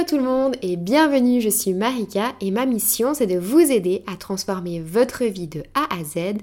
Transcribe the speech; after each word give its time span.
Hello 0.00 0.08
tout 0.08 0.16
le 0.16 0.22
monde 0.22 0.56
et 0.62 0.76
bienvenue, 0.76 1.42
je 1.42 1.50
suis 1.50 1.74
Marika 1.74 2.32
et 2.40 2.50
ma 2.50 2.64
mission 2.64 3.12
c'est 3.12 3.26
de 3.26 3.38
vous 3.38 3.60
aider 3.60 4.02
à 4.06 4.16
transformer 4.16 4.80
votre 4.80 5.24
vie 5.24 5.46
de 5.46 5.62
A 5.74 5.94
à 5.94 6.02
Z 6.02 6.38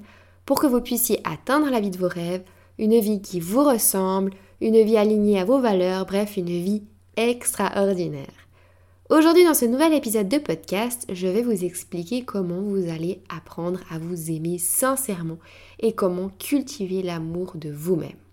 pour 0.46 0.60
que 0.60 0.68
vous 0.68 0.80
puissiez 0.80 1.22
atteindre 1.24 1.72
la 1.72 1.80
vie 1.80 1.90
de 1.90 1.98
vos 1.98 2.08
rêves, 2.08 2.44
une 2.78 3.00
vie 3.00 3.20
qui 3.20 3.40
vous 3.40 3.64
ressemble, 3.64 4.32
une 4.62 4.80
vie 4.84 4.96
alignée 4.96 5.40
à 5.40 5.46
vos 5.46 5.60
valeurs, 5.60 6.06
bref, 6.06 6.38
une 6.38 6.46
vie 6.46 6.84
extraordinaire. 7.16 8.28
Aujourd'hui 9.10 9.44
dans 9.44 9.56
ce 9.56 9.66
nouvel 9.66 9.94
épisode 9.94 10.30
de 10.30 10.38
podcast, 10.38 11.08
je 11.12 11.26
vais 11.26 11.42
vous 11.42 11.66
expliquer 11.66 12.26
comment 12.26 12.62
vous 12.62 12.88
allez 12.90 13.24
apprendre 13.36 13.80
à 13.90 13.98
vous 13.98 14.30
aimer 14.30 14.60
sincèrement 14.60 15.40
et 15.80 15.94
comment 15.94 16.30
cultiver 16.38 17.02
l'amour 17.02 17.54
de 17.56 17.72
vous-même. 17.72 18.27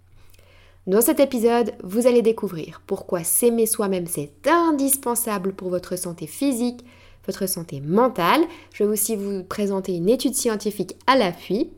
Dans 0.87 1.01
cet 1.01 1.19
épisode, 1.19 1.73
vous 1.83 2.07
allez 2.07 2.21
découvrir 2.21 2.83
pourquoi 2.87 3.25
s'aimer 3.25 3.65
soi-même 3.65 4.07
c'est 4.07 4.31
indispensable 4.47 5.55
pour 5.55 5.71
votre 5.71 5.97
santé 5.97 6.27
physique, 6.27 6.85
votre 7.27 7.49
santé 7.49 7.81
mentale. 7.81 8.43
Je 8.75 8.85
vais 8.85 8.91
aussi 8.91 9.17
vous 9.17 9.43
présenter 9.45 9.97
une 9.97 10.11
étude 10.11 10.35
scientifique 10.35 10.95
à 11.07 11.17
l'appui. 11.17 11.71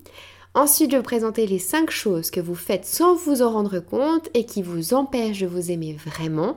Ensuite, 0.55 0.91
je 0.91 0.97
vais 0.97 1.03
vous 1.03 1.05
présenter 1.05 1.47
les 1.47 1.61
5 1.61 1.89
choses 1.89 2.33
que 2.33 2.41
vous 2.41 2.57
faites 2.57 2.85
sans 2.85 3.15
vous 3.15 3.43
en 3.43 3.53
rendre 3.53 3.79
compte 3.79 4.29
et 4.35 4.45
qui 4.45 4.61
vous 4.61 4.93
empêchent 4.93 5.39
de 5.39 5.47
vous 5.47 5.71
aimer 5.71 5.97
vraiment. 6.05 6.57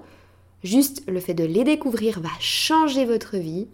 Juste 0.63 1.04
le 1.07 1.20
fait 1.20 1.35
de 1.35 1.43
les 1.43 1.63
découvrir 1.63 2.20
va 2.20 2.29
changer 2.40 3.05
votre 3.05 3.38
vie 3.38 3.68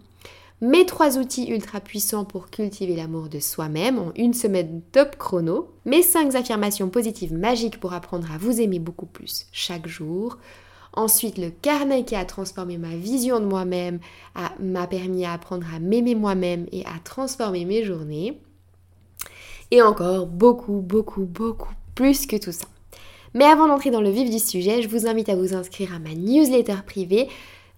mes 0.60 0.86
trois 0.86 1.18
outils 1.18 1.50
ultra 1.50 1.80
puissants 1.80 2.24
pour 2.24 2.48
cultiver 2.48 2.96
l'amour 2.96 3.28
de 3.28 3.40
soi-même 3.40 3.98
en 3.98 4.12
une 4.16 4.34
semaine 4.34 4.80
top 4.92 5.16
chrono, 5.16 5.70
mes 5.84 6.02
cinq 6.02 6.34
affirmations 6.34 6.88
positives 6.88 7.34
magiques 7.34 7.78
pour 7.78 7.92
apprendre 7.92 8.30
à 8.32 8.38
vous 8.38 8.60
aimer 8.60 8.78
beaucoup 8.78 9.06
plus 9.06 9.46
chaque 9.52 9.86
jour, 9.86 10.38
ensuite 10.94 11.36
le 11.36 11.50
carnet 11.50 12.04
qui 12.04 12.16
a 12.16 12.24
transformé 12.24 12.78
ma 12.78 12.96
vision 12.96 13.38
de 13.38 13.44
moi-même, 13.44 14.00
m'a 14.60 14.86
permis 14.86 15.26
à 15.26 15.32
apprendre 15.32 15.66
à 15.74 15.78
m'aimer 15.78 16.14
moi-même 16.14 16.66
et 16.72 16.84
à 16.86 16.98
transformer 17.04 17.64
mes 17.66 17.84
journées, 17.84 18.40
et 19.70 19.82
encore 19.82 20.26
beaucoup, 20.26 20.80
beaucoup, 20.80 21.24
beaucoup 21.24 21.74
plus 21.94 22.26
que 22.26 22.36
tout 22.36 22.52
ça. 22.52 22.66
Mais 23.34 23.44
avant 23.44 23.68
d'entrer 23.68 23.90
dans 23.90 24.00
le 24.00 24.08
vif 24.08 24.30
du 24.30 24.38
sujet, 24.38 24.80
je 24.80 24.88
vous 24.88 25.06
invite 25.06 25.28
à 25.28 25.36
vous 25.36 25.54
inscrire 25.54 25.94
à 25.94 25.98
ma 25.98 26.14
newsletter 26.14 26.76
privée 26.86 27.28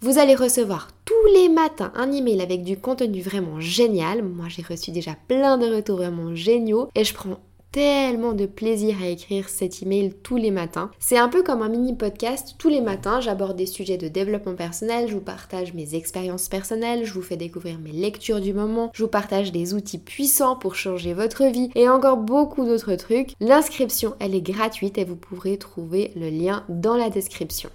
vous 0.01 0.19
allez 0.19 0.37
recevoir 0.37 0.89
tous 1.05 1.33
les 1.35 1.49
matins 1.49 1.93
un 1.97 2.13
email 2.13 2.41
avec 2.41 2.63
du 2.63 2.77
contenu 2.77 3.21
vraiment 3.21 3.61
génial. 3.61 4.23
Moi, 4.23 4.47
j'ai 4.49 4.63
reçu 4.63 4.93
déjà 4.93 5.17
plein 5.27 5.59
de 5.59 5.67
retours 5.67 5.97
vraiment 5.97 6.35
géniaux 6.37 6.89
et 6.95 7.03
je 7.03 7.15
prends 7.15 7.41
tellement 7.73 8.33
de 8.33 8.47
plaisir 8.47 8.97
à 9.03 9.09
écrire 9.09 9.49
cet 9.49 9.83
email 9.83 10.15
tous 10.23 10.37
les 10.37 10.53
matins. 10.53 10.91
C'est 11.01 11.19
un 11.19 11.29
peu 11.29 11.43
comme 11.43 11.63
un 11.63 11.69
mini 11.69 11.95
podcast. 11.95 12.55
Tous 12.59 12.69
les 12.69 12.81
matins, 12.81 13.21
j'aborde 13.21 13.57
des 13.57 13.67
sujets 13.67 13.99
de 13.99 14.09
développement 14.09 14.55
personnel, 14.55 15.09
je 15.09 15.15
vous 15.15 15.21
partage 15.21 15.75
mes 15.75 15.95
expériences 15.95 16.49
personnelles, 16.49 17.05
je 17.05 17.13
vous 17.13 17.21
fais 17.21 17.37
découvrir 17.37 17.79
mes 17.79 17.93
lectures 17.93 18.41
du 18.41 18.55
moment, 18.55 18.91
je 18.95 19.03
vous 19.03 19.09
partage 19.09 19.53
des 19.53 19.75
outils 19.75 19.99
puissants 19.99 20.57
pour 20.57 20.77
changer 20.77 21.13
votre 21.13 21.45
vie 21.45 21.71
et 21.75 21.89
encore 21.89 22.17
beaucoup 22.19 22.65
d'autres 22.65 22.95
trucs. 22.95 23.33
L'inscription, 23.41 24.15
elle 24.21 24.35
est 24.35 24.41
gratuite 24.43 24.97
et 24.97 25.05
vous 25.05 25.17
pourrez 25.17 25.59
trouver 25.59 26.13
le 26.17 26.31
lien 26.31 26.65
dans 26.69 26.97
la 26.97 27.11
description. 27.11 27.71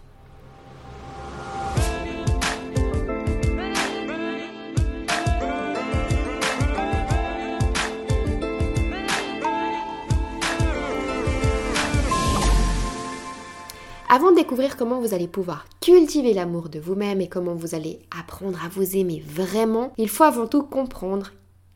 Avant 14.16 14.30
de 14.30 14.36
découvrir 14.36 14.78
comment 14.78 15.00
vous 15.00 15.16
allez 15.16 15.28
pouvoir 15.28 15.66
cultiver 15.82 16.36
l'amour 16.36 16.70
de 16.70 16.80
vous-même 16.80 17.20
et 17.20 17.28
comment 17.28 17.56
vous 17.56 17.74
allez 17.74 17.98
apprendre 18.16 18.64
à 18.64 18.70
vous 18.70 18.96
aimer 18.96 19.24
vraiment, 19.28 19.92
il 19.98 20.08
faut 20.08 20.24
avant 20.24 20.46
tout 20.46 20.62
comprendre 20.62 21.32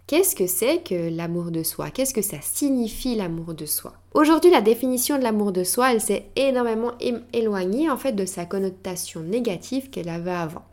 Qu'est-ce 0.06 0.36
que 0.36 0.46
c'est 0.46 0.84
que 0.84 1.10
l'amour 1.10 1.50
de 1.50 1.64
soi 1.64 1.90
Qu'est-ce 1.90 2.14
que 2.14 2.22
ça 2.22 2.38
signifie 2.40 3.16
l'amour 3.16 3.56
de 3.56 3.66
soi 3.66 3.94
Aujourd'hui, 4.14 4.52
la 4.52 4.62
définition 4.62 5.18
de 5.18 5.24
l'amour 5.24 5.52
de 5.52 5.64
soi, 5.64 5.92
elle 5.92 6.00
s'est 6.00 6.28
énormément 6.36 6.92
éloignée 7.34 7.90
en 7.90 7.98
fait 7.98 8.12
de 8.12 8.28
sa 8.28 8.46
connotation 8.46 9.22
négative 9.22 9.90
qu'elle 9.90 10.10
avait 10.10 10.30
avant. 10.30 10.66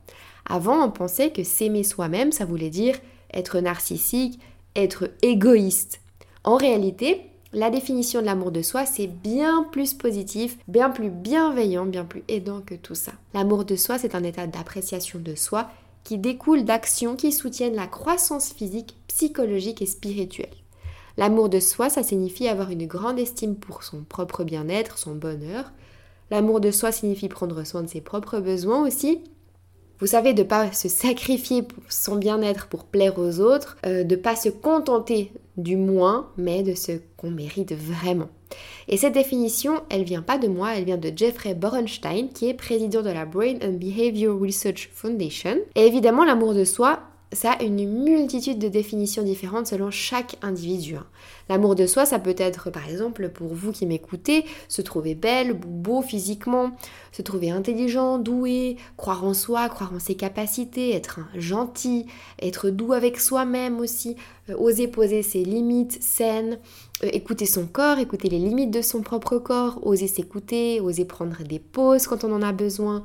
Avant, 0.44 0.84
on 0.84 0.91
pensait 0.91 1.31
que 1.31 1.44
s'aimer 1.44 1.83
soi-même, 1.83 2.31
ça 2.31 2.44
voulait 2.44 2.69
dire 2.69 2.97
être 3.33 3.59
narcissique, 3.60 4.39
être 4.77 5.09
égoïste. 5.22 6.03
En 6.44 6.56
réalité, 6.56 7.22
la 7.54 7.70
définition 7.70 8.20
de 8.20 8.26
l'amour 8.26 8.50
de 8.50 8.62
soi, 8.62 8.84
c'est 8.84 9.06
bien 9.06 9.66
plus 9.70 9.94
positif, 9.94 10.59
bien 10.69 10.91
plus 10.91 11.10
bienveillant, 11.10 11.87
bien 11.87 12.04
plus 12.04 12.25
aidant 12.28 12.60
que 12.60 12.75
tout 12.75 12.94
ça. 12.94 13.12
L'amour 13.32 13.65
de 13.65 13.76
soi, 13.76 13.98
c'est 13.98 14.15
un 14.15 14.25
état 14.25 14.47
d'appréciation 14.47 15.19
de 15.20 15.34
soi 15.34 15.69
qui 16.03 16.19
découle 16.19 16.65
d'actions 16.65 17.16
qui 17.16 17.32
soutiennent 17.32 17.76
la 17.76 17.87
croissance 17.87 18.53
physique, 18.53 18.97
psychologique 19.09 19.81
et 19.81 19.87
spirituelle. 19.87 20.54
L'amour 21.16 21.48
de 21.48 21.60
soi, 21.60 21.88
ça 21.88 22.03
signifie 22.03 22.48
avoir 22.48 22.70
une 22.70 22.87
grande 22.87 23.19
estime 23.19 23.56
pour 23.56 23.84
son 23.84 24.03
propre 24.03 24.44
bien-être, 24.44 24.98
son 24.98 25.15
bonheur. 25.15 25.72
L'amour 26.31 26.60
de 26.60 26.71
soi 26.71 26.92
signifie 26.92 27.28
prendre 27.28 27.65
soin 27.65 27.82
de 27.82 27.88
ses 27.88 28.00
propres 28.00 28.41
besoins 28.41 28.84
aussi, 28.84 29.21
vous 30.00 30.09
savez, 30.09 30.34
de 30.34 30.42
ne 30.42 30.48
pas 30.48 30.72
se 30.72 30.88
sacrifier 30.88 31.62
pour 31.62 31.82
son 31.88 32.16
bien-être 32.16 32.66
pour 32.66 32.84
plaire 32.84 33.19
aux 33.19 33.41
autres, 33.41 33.76
euh, 33.86 34.03
de 34.03 34.16
ne 34.16 34.21
pas 34.21 34.36
se 34.36 34.48
contenter 34.48 35.32
du 35.56 35.76
moins, 35.76 36.28
mais 36.37 36.62
de 36.62 36.75
ce 36.75 36.92
qu'on 37.16 37.31
mérite 37.31 37.72
vraiment. 37.72 38.28
Et 38.88 38.97
cette 38.97 39.15
définition, 39.15 39.82
elle 39.91 40.04
vient 40.04 40.22
pas 40.22 40.38
de 40.38 40.48
moi, 40.48 40.75
elle 40.76 40.84
vient 40.84 40.97
de 40.97 41.12
Jeffrey 41.15 41.54
Borenstein, 41.54 42.28
qui 42.28 42.48
est 42.48 42.54
président 42.54 43.03
de 43.03 43.10
la 43.10 43.25
Brain 43.25 43.56
and 43.62 43.78
Behavior 43.78 44.38
Research 44.38 44.91
Foundation. 44.92 45.59
Et 45.75 45.87
évidemment, 45.87 46.25
l'amour 46.25 46.54
de 46.54 46.65
soi, 46.65 47.00
ça 47.34 47.53
a 47.53 47.62
une 47.62 47.87
multitude 48.05 48.59
de 48.59 48.69
définitions 48.69 49.22
différentes 49.22 49.67
selon 49.67 49.91
chaque 49.91 50.37
individu. 50.43 50.97
Hein. 50.97 51.06
L'amour 51.49 51.75
de 51.75 51.87
soi, 51.87 52.06
ça 52.06 52.19
peut 52.19 52.34
être 52.39 52.71
par 52.71 52.89
exemple 52.89 53.28
pour 53.28 53.53
vous 53.53 53.72
qui 53.72 53.87
m'écoutez, 53.87 54.45
se 54.69 54.81
trouver 54.81 55.15
belle, 55.15 55.53
beau 55.53 56.00
physiquement, 56.00 56.71
se 57.12 57.22
trouver 57.22 57.50
intelligent, 57.50 58.19
doué, 58.19 58.77
croire 58.97 59.25
en 59.25 59.34
soi, 59.34 59.69
croire 59.69 59.93
en 59.93 59.99
ses 59.99 60.15
capacités, 60.15 60.95
être 60.95 61.21
gentil, 61.34 62.06
être 62.41 62.71
doux 62.71 62.93
avec 62.93 63.21
soi-même 63.21 63.78
aussi, 63.81 64.16
euh, 64.49 64.56
oser 64.56 64.89
poser 64.89 65.22
ses 65.22 65.45
limites 65.45 66.03
saines, 66.03 66.59
euh, 67.03 67.11
écouter 67.12 67.47
son 67.47 67.66
corps, 67.66 67.99
écouter 67.99 68.28
les 68.28 68.39
limites 68.39 68.71
de 68.71 68.83
son 68.83 69.03
propre 69.03 69.39
corps, 69.39 69.81
oser 69.87 70.06
s'écouter, 70.06 70.81
oser 70.81 71.05
prendre 71.05 71.43
des 71.43 71.59
pauses 71.59 72.06
quand 72.06 72.25
on 72.25 72.33
en 72.33 72.43
a 72.43 72.53
besoin, 72.53 73.03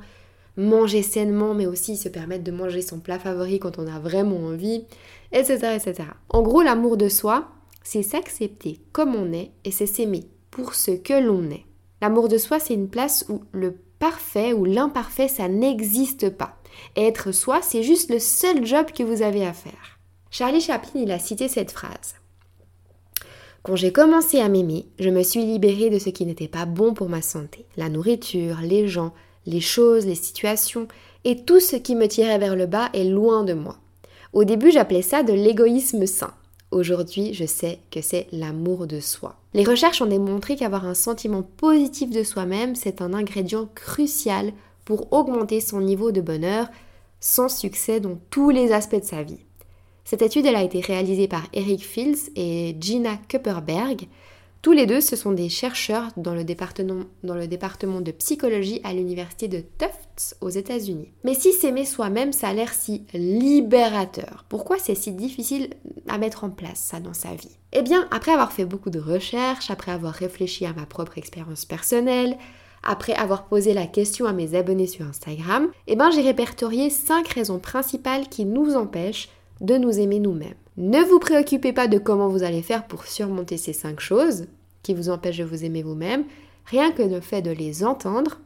manger 0.56 1.02
sainement, 1.02 1.54
mais 1.54 1.66
aussi 1.66 1.96
se 1.96 2.08
permettre 2.08 2.44
de 2.44 2.50
manger 2.50 2.82
son 2.82 3.00
plat 3.00 3.18
favori 3.18 3.58
quand 3.58 3.78
on 3.78 3.86
a 3.86 3.98
vraiment 3.98 4.46
envie, 4.46 4.84
etc. 5.32 5.76
etc. 5.76 6.08
En 6.28 6.42
gros, 6.42 6.62
l'amour 6.62 6.96
de 6.96 7.08
soi, 7.08 7.48
c'est 7.82 8.02
s'accepter 8.02 8.80
comme 8.92 9.14
on 9.14 9.32
est 9.32 9.52
et 9.64 9.70
c'est 9.70 9.86
s'aimer 9.86 10.24
pour 10.50 10.74
ce 10.74 10.90
que 10.90 11.14
l'on 11.14 11.50
est. 11.50 11.64
L'amour 12.02 12.28
de 12.28 12.38
soi, 12.38 12.58
c'est 12.58 12.74
une 12.74 12.88
place 12.88 13.26
où 13.28 13.42
le 13.52 13.76
parfait 13.98 14.52
ou 14.52 14.64
l'imparfait, 14.64 15.28
ça 15.28 15.48
n'existe 15.48 16.30
pas. 16.30 16.56
Être 16.96 17.32
soi, 17.32 17.60
c'est 17.62 17.82
juste 17.82 18.10
le 18.10 18.18
seul 18.18 18.64
job 18.64 18.86
que 18.92 19.02
vous 19.02 19.22
avez 19.22 19.46
à 19.46 19.52
faire. 19.52 19.98
Charlie 20.30 20.60
Chaplin, 20.60 21.02
il 21.02 21.10
a 21.10 21.18
cité 21.18 21.48
cette 21.48 21.70
phrase. 21.70 22.14
Quand 23.62 23.76
j'ai 23.76 23.92
commencé 23.92 24.40
à 24.40 24.48
m'aimer, 24.48 24.86
je 24.98 25.10
me 25.10 25.22
suis 25.22 25.44
libérée 25.44 25.90
de 25.90 25.98
ce 25.98 26.08
qui 26.08 26.24
n'était 26.24 26.48
pas 26.48 26.64
bon 26.64 26.94
pour 26.94 27.10
ma 27.10 27.20
santé. 27.20 27.66
La 27.76 27.90
nourriture, 27.90 28.60
les 28.62 28.88
gens, 28.88 29.12
les 29.46 29.60
choses, 29.60 30.06
les 30.06 30.14
situations, 30.14 30.88
et 31.24 31.44
tout 31.44 31.60
ce 31.60 31.76
qui 31.76 31.94
me 31.94 32.06
tirait 32.06 32.38
vers 32.38 32.56
le 32.56 32.66
bas 32.66 32.90
est 32.92 33.04
loin 33.04 33.44
de 33.44 33.52
moi. 33.52 33.76
Au 34.32 34.44
début, 34.44 34.70
j'appelais 34.70 35.02
ça 35.02 35.22
de 35.22 35.32
l'égoïsme 35.32 36.06
sain. 36.06 36.32
Aujourd'hui, 36.70 37.34
je 37.34 37.46
sais 37.46 37.80
que 37.90 38.00
c'est 38.00 38.28
l'amour 38.30 38.86
de 38.86 39.00
soi. 39.00 39.34
Les 39.54 39.64
recherches 39.64 40.02
ont 40.02 40.06
démontré 40.06 40.54
qu'avoir 40.54 40.86
un 40.86 40.94
sentiment 40.94 41.42
positif 41.42 42.10
de 42.10 42.22
soi-même, 42.22 42.76
c'est 42.76 43.02
un 43.02 43.12
ingrédient 43.12 43.68
crucial 43.74 44.52
pour 44.84 45.12
augmenter 45.12 45.60
son 45.60 45.80
niveau 45.80 46.12
de 46.12 46.20
bonheur, 46.20 46.68
sans 47.18 47.48
succès 47.48 47.98
dans 47.98 48.18
tous 48.30 48.50
les 48.50 48.72
aspects 48.72 49.00
de 49.00 49.04
sa 49.04 49.22
vie. 49.22 49.40
Cette 50.04 50.22
étude 50.22 50.46
a 50.46 50.62
été 50.62 50.80
réalisée 50.80 51.28
par 51.28 51.46
Eric 51.52 51.84
Fields 51.84 52.30
et 52.36 52.76
Gina 52.80 53.16
Kupperberg. 53.28 54.08
Tous 54.62 54.72
les 54.72 54.84
deux, 54.84 55.00
ce 55.00 55.16
sont 55.16 55.32
des 55.32 55.48
chercheurs 55.48 56.08
dans 56.18 56.34
le 56.34 56.44
département, 56.44 57.06
de 57.22 58.10
psychologie 58.10 58.82
à 58.84 58.92
l'université 58.92 59.48
de 59.48 59.64
Tufts 59.78 60.36
aux 60.42 60.50
États-Unis. 60.50 61.12
Mais 61.24 61.32
si 61.32 61.54
s'aimer 61.54 61.86
soi-même, 61.86 62.34
ça 62.34 62.48
a 62.48 62.52
l'air 62.52 62.74
si 62.74 63.06
libérateur, 63.14 64.44
pourquoi 64.50 64.76
c'est 64.78 64.94
si 64.94 65.12
difficile 65.12 65.70
à 66.08 66.18
mettre 66.18 66.44
en 66.44 66.50
place 66.50 66.78
ça 66.78 67.00
dans 67.00 67.14
sa 67.14 67.30
vie? 67.30 67.56
Eh 67.72 67.80
bien, 67.80 68.06
après 68.10 68.32
avoir 68.32 68.52
fait 68.52 68.66
beaucoup 68.66 68.90
de 68.90 69.00
recherches, 69.00 69.70
après 69.70 69.92
avoir 69.92 70.12
réfléchi 70.12 70.66
à 70.66 70.74
ma 70.74 70.84
propre 70.84 71.16
expérience 71.16 71.64
personnelle, 71.64 72.36
après 72.82 73.14
avoir 73.14 73.46
posé 73.46 73.72
la 73.72 73.86
question 73.86 74.26
à 74.26 74.34
mes 74.34 74.54
abonnés 74.54 74.86
sur 74.86 75.06
Instagram, 75.06 75.68
eh 75.86 75.96
ben 75.96 76.10
j'ai 76.10 76.20
répertorié 76.22 76.90
5 76.90 77.26
raisons 77.28 77.60
principales 77.60 78.28
qui 78.28 78.44
nous 78.44 78.74
empêchent 78.74 79.30
de 79.62 79.76
nous 79.76 79.98
aimer 79.98 80.18
nous-mêmes. 80.18 80.54
Ne 80.80 81.02
vous 81.02 81.18
préoccupez 81.18 81.74
pas 81.74 81.88
de 81.88 81.98
comment 81.98 82.28
vous 82.28 82.42
allez 82.42 82.62
faire 82.62 82.86
pour 82.86 83.04
surmonter 83.04 83.58
ces 83.58 83.74
cinq 83.74 84.00
choses 84.00 84.46
qui 84.82 84.94
vous 84.94 85.10
empêchent 85.10 85.36
de 85.36 85.44
vous 85.44 85.62
aimer 85.62 85.82
vous-même. 85.82 86.24
Rien 86.64 86.90
que 86.90 87.02
le 87.02 87.20
fait 87.20 87.42
de 87.42 87.50
les 87.50 87.84
entendre, 87.84 88.40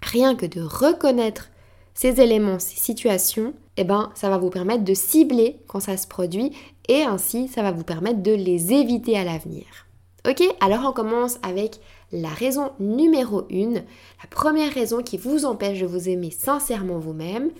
rien 0.00 0.34
que 0.34 0.46
de 0.46 0.62
reconnaître 0.62 1.50
ces 1.92 2.22
éléments, 2.22 2.58
ces 2.58 2.78
situations, 2.78 3.52
eh 3.76 3.84
ben, 3.84 4.10
ça 4.14 4.30
va 4.30 4.38
vous 4.38 4.48
permettre 4.48 4.82
de 4.82 4.94
cibler 4.94 5.58
quand 5.66 5.80
ça 5.80 5.98
se 5.98 6.06
produit 6.06 6.52
et 6.88 7.02
ainsi 7.02 7.48
ça 7.48 7.60
va 7.60 7.70
vous 7.70 7.84
permettre 7.84 8.22
de 8.22 8.32
les 8.32 8.72
éviter 8.72 9.18
à 9.18 9.24
l'avenir. 9.24 9.66
Ok, 10.26 10.42
alors 10.60 10.86
on 10.88 10.92
commence 10.92 11.38
avec 11.42 11.80
la 12.12 12.30
raison 12.30 12.70
numéro 12.80 13.44
une, 13.50 13.74
la 14.22 14.28
première 14.30 14.72
raison 14.72 15.02
qui 15.02 15.18
vous 15.18 15.44
empêche 15.44 15.80
de 15.80 15.86
vous 15.86 16.08
aimer 16.08 16.30
sincèrement 16.30 16.98
vous-même. 16.98 17.50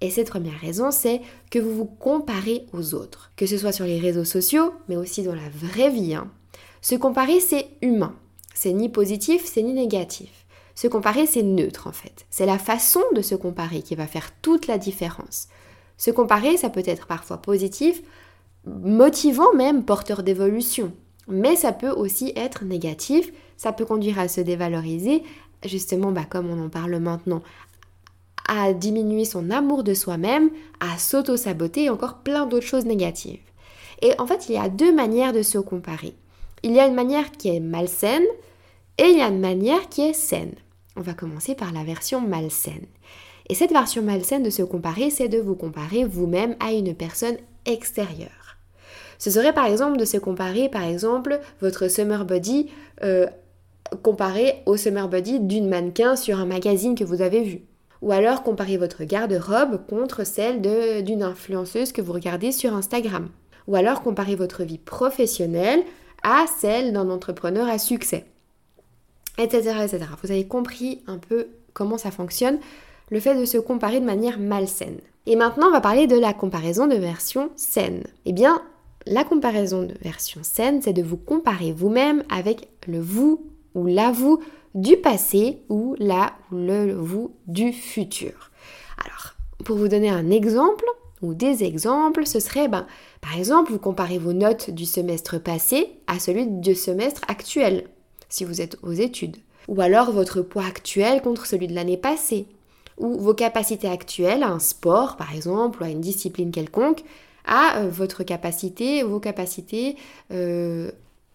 Et 0.00 0.10
cette 0.10 0.30
première 0.30 0.58
raison, 0.58 0.90
c'est 0.90 1.20
que 1.50 1.58
vous 1.58 1.74
vous 1.74 1.84
comparez 1.84 2.66
aux 2.72 2.94
autres, 2.94 3.32
que 3.36 3.46
ce 3.46 3.58
soit 3.58 3.72
sur 3.72 3.84
les 3.84 3.98
réseaux 3.98 4.24
sociaux, 4.24 4.72
mais 4.88 4.96
aussi 4.96 5.22
dans 5.22 5.34
la 5.34 5.48
vraie 5.54 5.90
vie. 5.90 6.14
Hein. 6.14 6.30
Se 6.80 6.94
comparer, 6.94 7.40
c'est 7.40 7.68
humain. 7.82 8.14
C'est 8.54 8.72
ni 8.72 8.88
positif, 8.88 9.42
c'est 9.44 9.62
ni 9.62 9.72
négatif. 9.72 10.46
Se 10.74 10.88
comparer, 10.88 11.26
c'est 11.26 11.42
neutre 11.42 11.86
en 11.86 11.92
fait. 11.92 12.26
C'est 12.30 12.46
la 12.46 12.58
façon 12.58 13.02
de 13.14 13.20
se 13.20 13.34
comparer 13.34 13.82
qui 13.82 13.94
va 13.94 14.06
faire 14.06 14.30
toute 14.40 14.66
la 14.66 14.78
différence. 14.78 15.48
Se 15.98 16.10
comparer, 16.10 16.56
ça 16.56 16.70
peut 16.70 16.82
être 16.86 17.06
parfois 17.06 17.36
positif, 17.36 18.02
motivant 18.64 19.52
même, 19.54 19.84
porteur 19.84 20.22
d'évolution. 20.22 20.92
Mais 21.28 21.56
ça 21.56 21.72
peut 21.72 21.90
aussi 21.90 22.32
être 22.34 22.64
négatif, 22.64 23.30
ça 23.58 23.72
peut 23.72 23.84
conduire 23.84 24.18
à 24.18 24.28
se 24.28 24.40
dévaloriser, 24.40 25.22
justement, 25.66 26.12
bah, 26.12 26.24
comme 26.28 26.48
on 26.50 26.64
en 26.64 26.70
parle 26.70 26.96
maintenant, 26.96 27.42
à 28.52 28.72
diminuer 28.72 29.24
son 29.24 29.48
amour 29.50 29.84
de 29.84 29.94
soi-même, 29.94 30.50
à 30.80 30.98
s'auto-saboter 30.98 31.84
et 31.84 31.90
encore 31.90 32.18
plein 32.18 32.46
d'autres 32.46 32.66
choses 32.66 32.84
négatives. 32.84 33.38
Et 34.02 34.12
en 34.18 34.26
fait, 34.26 34.48
il 34.48 34.56
y 34.56 34.58
a 34.58 34.68
deux 34.68 34.92
manières 34.92 35.32
de 35.32 35.42
se 35.42 35.58
comparer. 35.58 36.14
Il 36.64 36.72
y 36.72 36.80
a 36.80 36.88
une 36.88 36.94
manière 36.94 37.30
qui 37.30 37.48
est 37.48 37.60
malsaine 37.60 38.24
et 38.98 39.04
il 39.04 39.18
y 39.18 39.22
a 39.22 39.28
une 39.28 39.38
manière 39.38 39.88
qui 39.88 40.02
est 40.02 40.14
saine. 40.14 40.54
On 40.96 41.00
va 41.00 41.14
commencer 41.14 41.54
par 41.54 41.72
la 41.72 41.84
version 41.84 42.20
malsaine. 42.20 42.86
Et 43.48 43.54
cette 43.54 43.70
version 43.70 44.02
malsaine 44.02 44.42
de 44.42 44.50
se 44.50 44.64
comparer, 44.64 45.10
c'est 45.10 45.28
de 45.28 45.38
vous 45.38 45.54
comparer 45.54 46.04
vous-même 46.04 46.56
à 46.58 46.72
une 46.72 46.94
personne 46.94 47.36
extérieure. 47.66 48.56
Ce 49.18 49.30
serait 49.30 49.52
par 49.52 49.66
exemple 49.66 49.96
de 49.96 50.04
se 50.04 50.16
comparer, 50.16 50.68
par 50.68 50.82
exemple, 50.82 51.38
votre 51.60 51.86
summer 51.86 52.24
body 52.24 52.68
euh, 53.04 53.26
comparé 54.02 54.62
au 54.66 54.76
summer 54.76 55.08
body 55.08 55.38
d'une 55.38 55.68
mannequin 55.68 56.16
sur 56.16 56.40
un 56.40 56.46
magazine 56.46 56.96
que 56.96 57.04
vous 57.04 57.22
avez 57.22 57.42
vu. 57.44 57.60
Ou 58.02 58.12
alors 58.12 58.42
comparer 58.42 58.76
votre 58.76 59.04
garde-robe 59.04 59.86
contre 59.88 60.24
celle 60.24 60.62
d'une 61.04 61.22
influenceuse 61.22 61.92
que 61.92 62.00
vous 62.00 62.12
regardez 62.12 62.52
sur 62.52 62.74
Instagram. 62.74 63.28
Ou 63.66 63.76
alors 63.76 64.02
comparer 64.02 64.36
votre 64.36 64.64
vie 64.64 64.78
professionnelle 64.78 65.82
à 66.22 66.44
celle 66.58 66.92
d'un 66.92 67.10
entrepreneur 67.10 67.68
à 67.68 67.78
succès. 67.78 68.24
Etc, 69.38 69.58
etc. 69.58 70.00
Vous 70.22 70.30
avez 70.30 70.46
compris 70.46 71.02
un 71.06 71.18
peu 71.18 71.48
comment 71.72 71.98
ça 71.98 72.10
fonctionne, 72.10 72.58
le 73.10 73.20
fait 73.20 73.38
de 73.38 73.44
se 73.44 73.58
comparer 73.58 74.00
de 74.00 74.06
manière 74.06 74.38
malsaine. 74.38 74.98
Et 75.26 75.36
maintenant, 75.36 75.68
on 75.68 75.72
va 75.72 75.80
parler 75.80 76.06
de 76.06 76.18
la 76.18 76.32
comparaison 76.32 76.86
de 76.86 76.96
version 76.96 77.50
saine. 77.56 78.04
Eh 78.24 78.32
bien, 78.32 78.62
la 79.06 79.24
comparaison 79.24 79.82
de 79.82 79.94
version 80.02 80.40
saine, 80.42 80.82
c'est 80.82 80.92
de 80.92 81.02
vous 81.02 81.16
comparer 81.16 81.72
vous-même 81.72 82.22
avec 82.30 82.68
le 82.86 83.00
vous 83.00 83.46
ou 83.74 83.86
la 83.86 84.10
vous 84.10 84.40
du 84.74 84.96
passé 84.96 85.62
ou 85.68 85.96
la 85.98 86.32
ou 86.52 86.56
le 86.56 86.92
vous 86.94 87.32
du 87.46 87.72
futur. 87.72 88.50
Alors, 89.04 89.34
pour 89.64 89.76
vous 89.76 89.88
donner 89.88 90.10
un 90.10 90.30
exemple 90.30 90.84
ou 91.22 91.34
des 91.34 91.64
exemples, 91.64 92.26
ce 92.26 92.40
serait, 92.40 92.68
ben, 92.68 92.86
par 93.20 93.36
exemple, 93.36 93.72
vous 93.72 93.78
comparez 93.78 94.18
vos 94.18 94.32
notes 94.32 94.70
du 94.70 94.86
semestre 94.86 95.38
passé 95.38 95.90
à 96.06 96.18
celui 96.18 96.46
du 96.46 96.74
semestre 96.74 97.22
actuel, 97.28 97.84
si 98.28 98.44
vous 98.44 98.60
êtes 98.60 98.78
aux 98.82 98.92
études. 98.92 99.36
Ou 99.68 99.80
alors 99.80 100.10
votre 100.12 100.40
poids 100.40 100.64
actuel 100.64 101.20
contre 101.22 101.46
celui 101.46 101.68
de 101.68 101.74
l'année 101.74 101.98
passée. 101.98 102.46
Ou 102.96 103.18
vos 103.18 103.34
capacités 103.34 103.88
actuelles 103.88 104.42
à 104.42 104.48
un 104.48 104.58
sport, 104.58 105.16
par 105.16 105.34
exemple, 105.34 105.82
ou 105.82 105.84
à 105.84 105.90
une 105.90 106.00
discipline 106.00 106.50
quelconque, 106.50 107.02
à 107.44 107.78
euh, 107.78 107.88
votre 107.90 108.22
capacité, 108.22 109.02
vos 109.02 109.20
capacités 109.20 109.96
euh, 110.32 110.90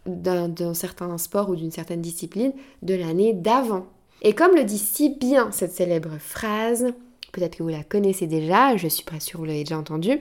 d'un 0.05 0.73
certain 0.73 1.17
sport 1.17 1.49
ou 1.49 1.55
d'une 1.55 1.71
certaine 1.71 2.01
discipline 2.01 2.53
de 2.81 2.93
l'année 2.93 3.33
d'avant. 3.33 3.87
Et 4.21 4.33
comme 4.33 4.55
le 4.55 4.63
dit 4.63 4.77
si 4.77 5.09
bien 5.09 5.51
cette 5.51 5.73
célèbre 5.73 6.17
phrase, 6.19 6.93
peut-être 7.31 7.57
que 7.57 7.63
vous 7.63 7.69
la 7.69 7.83
connaissez 7.83 8.27
déjà, 8.27 8.77
je 8.77 8.87
suis 8.87 9.03
pas 9.03 9.19
sûre 9.19 9.33
que 9.33 9.37
vous 9.39 9.45
l'avez 9.45 9.63
déjà 9.63 9.77
entendue, 9.77 10.19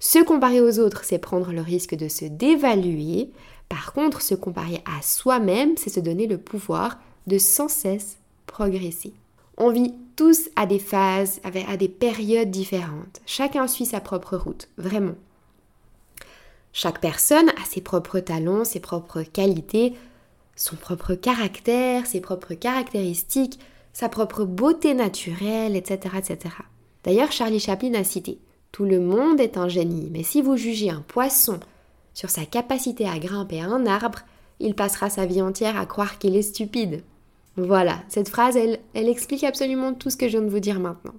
se 0.00 0.22
comparer 0.22 0.60
aux 0.60 0.78
autres, 0.78 1.04
c'est 1.04 1.18
prendre 1.18 1.52
le 1.52 1.60
risque 1.60 1.94
de 1.94 2.08
se 2.08 2.24
dévaluer. 2.24 3.30
Par 3.68 3.92
contre, 3.92 4.22
se 4.22 4.34
comparer 4.34 4.82
à 4.84 5.02
soi-même, 5.02 5.76
c'est 5.76 5.90
se 5.90 6.00
donner 6.00 6.26
le 6.26 6.38
pouvoir 6.38 6.98
de 7.26 7.38
sans 7.38 7.68
cesse 7.68 8.18
progresser. 8.46 9.14
On 9.58 9.70
vit 9.70 9.94
tous 10.16 10.50
à 10.54 10.66
des 10.66 10.78
phases, 10.78 11.40
à 11.44 11.76
des 11.76 11.88
périodes 11.88 12.50
différentes. 12.50 13.20
Chacun 13.26 13.66
suit 13.66 13.86
sa 13.86 14.00
propre 14.00 14.36
route, 14.36 14.68
vraiment. 14.76 15.14
Chaque 16.78 17.00
personne 17.00 17.48
a 17.48 17.64
ses 17.64 17.80
propres 17.80 18.20
talents, 18.20 18.66
ses 18.66 18.80
propres 18.80 19.22
qualités, 19.22 19.94
son 20.56 20.76
propre 20.76 21.14
caractère, 21.14 22.04
ses 22.06 22.20
propres 22.20 22.52
caractéristiques, 22.52 23.58
sa 23.94 24.10
propre 24.10 24.44
beauté 24.44 24.92
naturelle, 24.92 25.74
etc. 25.74 26.16
etc. 26.18 26.54
D'ailleurs, 27.02 27.32
Charlie 27.32 27.60
Chaplin 27.60 27.94
a 27.94 28.04
cité 28.04 28.40
Tout 28.72 28.84
le 28.84 29.00
monde 29.00 29.40
est 29.40 29.56
un 29.56 29.68
génie, 29.68 30.10
mais 30.12 30.22
si 30.22 30.42
vous 30.42 30.58
jugez 30.58 30.90
un 30.90 31.00
poisson 31.00 31.60
sur 32.12 32.28
sa 32.28 32.44
capacité 32.44 33.08
à 33.08 33.18
grimper 33.18 33.62
un 33.62 33.86
arbre, 33.86 34.18
il 34.60 34.74
passera 34.74 35.08
sa 35.08 35.24
vie 35.24 35.40
entière 35.40 35.80
à 35.80 35.86
croire 35.86 36.18
qu'il 36.18 36.36
est 36.36 36.42
stupide. 36.42 37.02
Voilà, 37.56 38.02
cette 38.08 38.28
phrase, 38.28 38.54
elle, 38.54 38.80
elle 38.92 39.08
explique 39.08 39.44
absolument 39.44 39.94
tout 39.94 40.10
ce 40.10 40.18
que 40.18 40.26
je 40.28 40.36
viens 40.36 40.46
de 40.46 40.50
vous 40.50 40.60
dire 40.60 40.78
maintenant 40.78 41.14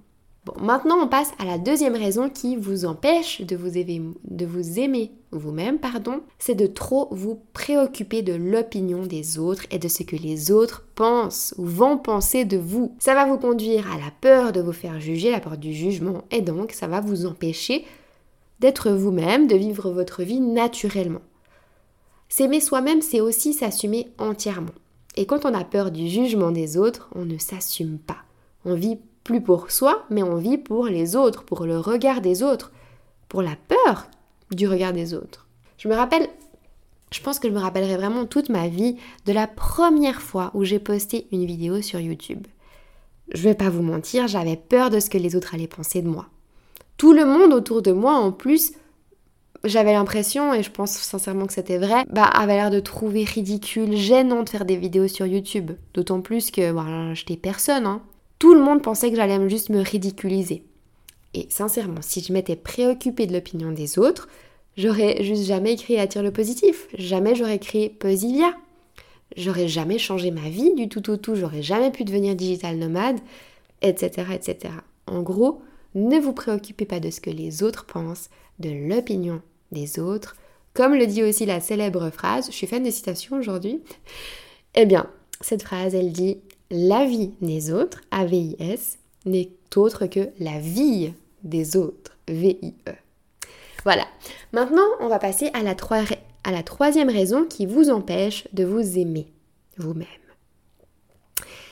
maintenant 0.60 0.98
on 1.02 1.08
passe 1.08 1.32
à 1.38 1.44
la 1.44 1.58
deuxième 1.58 1.96
raison 1.96 2.28
qui 2.28 2.56
vous 2.56 2.84
empêche 2.84 3.40
de 3.42 3.56
vous 3.56 4.78
aimer, 4.78 5.12
vous-même, 5.30 5.78
pardon, 5.78 6.20
c'est 6.38 6.54
de 6.54 6.66
trop 6.66 7.08
vous 7.10 7.40
préoccuper 7.52 8.22
de 8.22 8.32
l'opinion 8.32 9.04
des 9.04 9.38
autres 9.38 9.64
et 9.70 9.78
de 9.78 9.88
ce 9.88 10.02
que 10.02 10.16
les 10.16 10.50
autres 10.50 10.84
pensent 10.94 11.54
ou 11.58 11.66
vont 11.66 11.98
penser 11.98 12.44
de 12.44 12.56
vous. 12.56 12.94
Ça 12.98 13.14
va 13.14 13.26
vous 13.26 13.38
conduire 13.38 13.90
à 13.92 13.96
la 13.96 14.10
peur 14.20 14.52
de 14.52 14.60
vous 14.60 14.72
faire 14.72 15.00
juger, 15.00 15.30
la 15.30 15.40
peur 15.40 15.58
du 15.58 15.72
jugement, 15.72 16.24
et 16.30 16.40
donc 16.40 16.72
ça 16.72 16.86
va 16.86 17.00
vous 17.00 17.26
empêcher 17.26 17.84
d'être 18.60 18.90
vous-même, 18.90 19.46
de 19.46 19.56
vivre 19.56 19.90
votre 19.90 20.22
vie 20.22 20.40
naturellement. 20.40 21.22
S'aimer 22.28 22.60
soi-même, 22.60 23.02
c'est 23.02 23.20
aussi 23.20 23.54
s'assumer 23.54 24.08
entièrement. 24.18 24.74
Et 25.16 25.26
quand 25.26 25.44
on 25.44 25.54
a 25.54 25.64
peur 25.64 25.90
du 25.90 26.08
jugement 26.08 26.50
des 26.50 26.76
autres, 26.76 27.08
on 27.14 27.24
ne 27.24 27.38
s'assume 27.38 27.98
pas. 27.98 28.18
On 28.64 28.74
vit 28.74 28.98
plus 29.28 29.42
pour 29.42 29.70
soi, 29.70 30.06
mais 30.08 30.22
on 30.22 30.36
vit 30.36 30.56
pour 30.56 30.86
les 30.86 31.14
autres, 31.14 31.44
pour 31.44 31.66
le 31.66 31.78
regard 31.78 32.22
des 32.22 32.42
autres, 32.42 32.72
pour 33.28 33.42
la 33.42 33.56
peur 33.68 34.06
du 34.50 34.66
regard 34.66 34.94
des 34.94 35.12
autres. 35.12 35.46
Je 35.76 35.86
me 35.86 35.94
rappelle, 35.94 36.30
je 37.12 37.20
pense 37.20 37.38
que 37.38 37.46
je 37.46 37.52
me 37.52 37.58
rappellerai 37.58 37.98
vraiment 37.98 38.24
toute 38.24 38.48
ma 38.48 38.68
vie 38.68 38.96
de 39.26 39.34
la 39.34 39.46
première 39.46 40.22
fois 40.22 40.50
où 40.54 40.64
j'ai 40.64 40.78
posté 40.78 41.26
une 41.30 41.44
vidéo 41.44 41.82
sur 41.82 42.00
YouTube. 42.00 42.46
Je 43.34 43.42
vais 43.42 43.54
pas 43.54 43.68
vous 43.68 43.82
mentir, 43.82 44.28
j'avais 44.28 44.56
peur 44.56 44.88
de 44.88 44.98
ce 44.98 45.10
que 45.10 45.18
les 45.18 45.36
autres 45.36 45.54
allaient 45.54 45.66
penser 45.66 46.00
de 46.00 46.08
moi. 46.08 46.28
Tout 46.96 47.12
le 47.12 47.26
monde 47.26 47.52
autour 47.52 47.82
de 47.82 47.92
moi, 47.92 48.14
en 48.14 48.32
plus, 48.32 48.72
j'avais 49.62 49.92
l'impression, 49.92 50.54
et 50.54 50.62
je 50.62 50.70
pense 50.70 50.92
sincèrement 50.92 51.46
que 51.46 51.52
c'était 51.52 51.76
vrai, 51.76 52.04
bah, 52.08 52.24
avait 52.24 52.54
l'air 52.54 52.70
de 52.70 52.80
trouver 52.80 53.24
ridicule, 53.24 53.94
gênant 53.94 54.42
de 54.42 54.48
faire 54.48 54.64
des 54.64 54.78
vidéos 54.78 55.06
sur 55.06 55.26
YouTube. 55.26 55.72
D'autant 55.92 56.22
plus 56.22 56.50
que, 56.50 56.70
voilà, 56.70 57.12
j'étais 57.12 57.36
personne, 57.36 57.84
hein. 57.84 58.00
Tout 58.38 58.54
le 58.54 58.60
monde 58.60 58.82
pensait 58.82 59.10
que 59.10 59.16
j'allais 59.16 59.48
juste 59.48 59.70
me 59.70 59.80
ridiculiser. 59.80 60.62
Et 61.34 61.46
sincèrement, 61.50 62.02
si 62.02 62.20
je 62.20 62.32
m'étais 62.32 62.56
préoccupée 62.56 63.26
de 63.26 63.32
l'opinion 63.32 63.72
des 63.72 63.98
autres, 63.98 64.28
j'aurais 64.76 65.22
juste 65.24 65.44
jamais 65.44 65.72
écrit 65.72 65.98
Attire 65.98 66.22
le 66.22 66.32
positif. 66.32 66.86
Jamais 66.94 67.34
j'aurais 67.34 67.58
créé 67.58 67.88
Posivia. 67.88 68.54
J'aurais 69.36 69.68
jamais 69.68 69.98
changé 69.98 70.30
ma 70.30 70.48
vie 70.48 70.74
du 70.74 70.88
tout 70.88 71.10
au 71.10 71.16
tout. 71.16 71.34
J'aurais 71.34 71.62
jamais 71.62 71.90
pu 71.90 72.04
devenir 72.04 72.34
digital 72.34 72.76
nomade, 72.76 73.18
etc., 73.82 74.28
etc. 74.34 74.74
En 75.06 75.22
gros, 75.22 75.60
ne 75.94 76.18
vous 76.18 76.32
préoccupez 76.32 76.84
pas 76.84 77.00
de 77.00 77.10
ce 77.10 77.20
que 77.20 77.30
les 77.30 77.62
autres 77.62 77.86
pensent, 77.86 78.30
de 78.58 78.70
l'opinion 78.70 79.42
des 79.72 79.98
autres. 79.98 80.36
Comme 80.74 80.94
le 80.94 81.06
dit 81.06 81.22
aussi 81.22 81.44
la 81.44 81.60
célèbre 81.60 82.10
phrase, 82.10 82.46
je 82.46 82.52
suis 82.52 82.66
fan 82.66 82.82
des 82.82 82.90
citations 82.90 83.36
aujourd'hui. 83.36 83.80
Eh 84.74 84.86
bien, 84.86 85.10
cette 85.40 85.62
phrase, 85.62 85.94
elle 85.94 86.12
dit 86.12 86.38
la 86.70 87.06
vie 87.06 87.32
des 87.40 87.72
autres, 87.72 88.02
AVIS, 88.10 88.98
n'est 89.24 89.50
autre 89.76 90.06
que 90.06 90.30
la 90.40 90.58
vie 90.58 91.12
des 91.42 91.76
autres, 91.76 92.16
VIE. 92.28 92.74
Voilà. 93.84 94.06
Maintenant, 94.52 94.86
on 95.00 95.08
va 95.08 95.18
passer 95.18 95.50
à 95.54 95.62
la, 95.62 95.76
à 96.44 96.52
la 96.52 96.62
troisième 96.62 97.10
raison 97.10 97.44
qui 97.44 97.66
vous 97.66 97.90
empêche 97.90 98.48
de 98.52 98.64
vous 98.64 98.98
aimer 98.98 99.28
vous-même. 99.76 100.06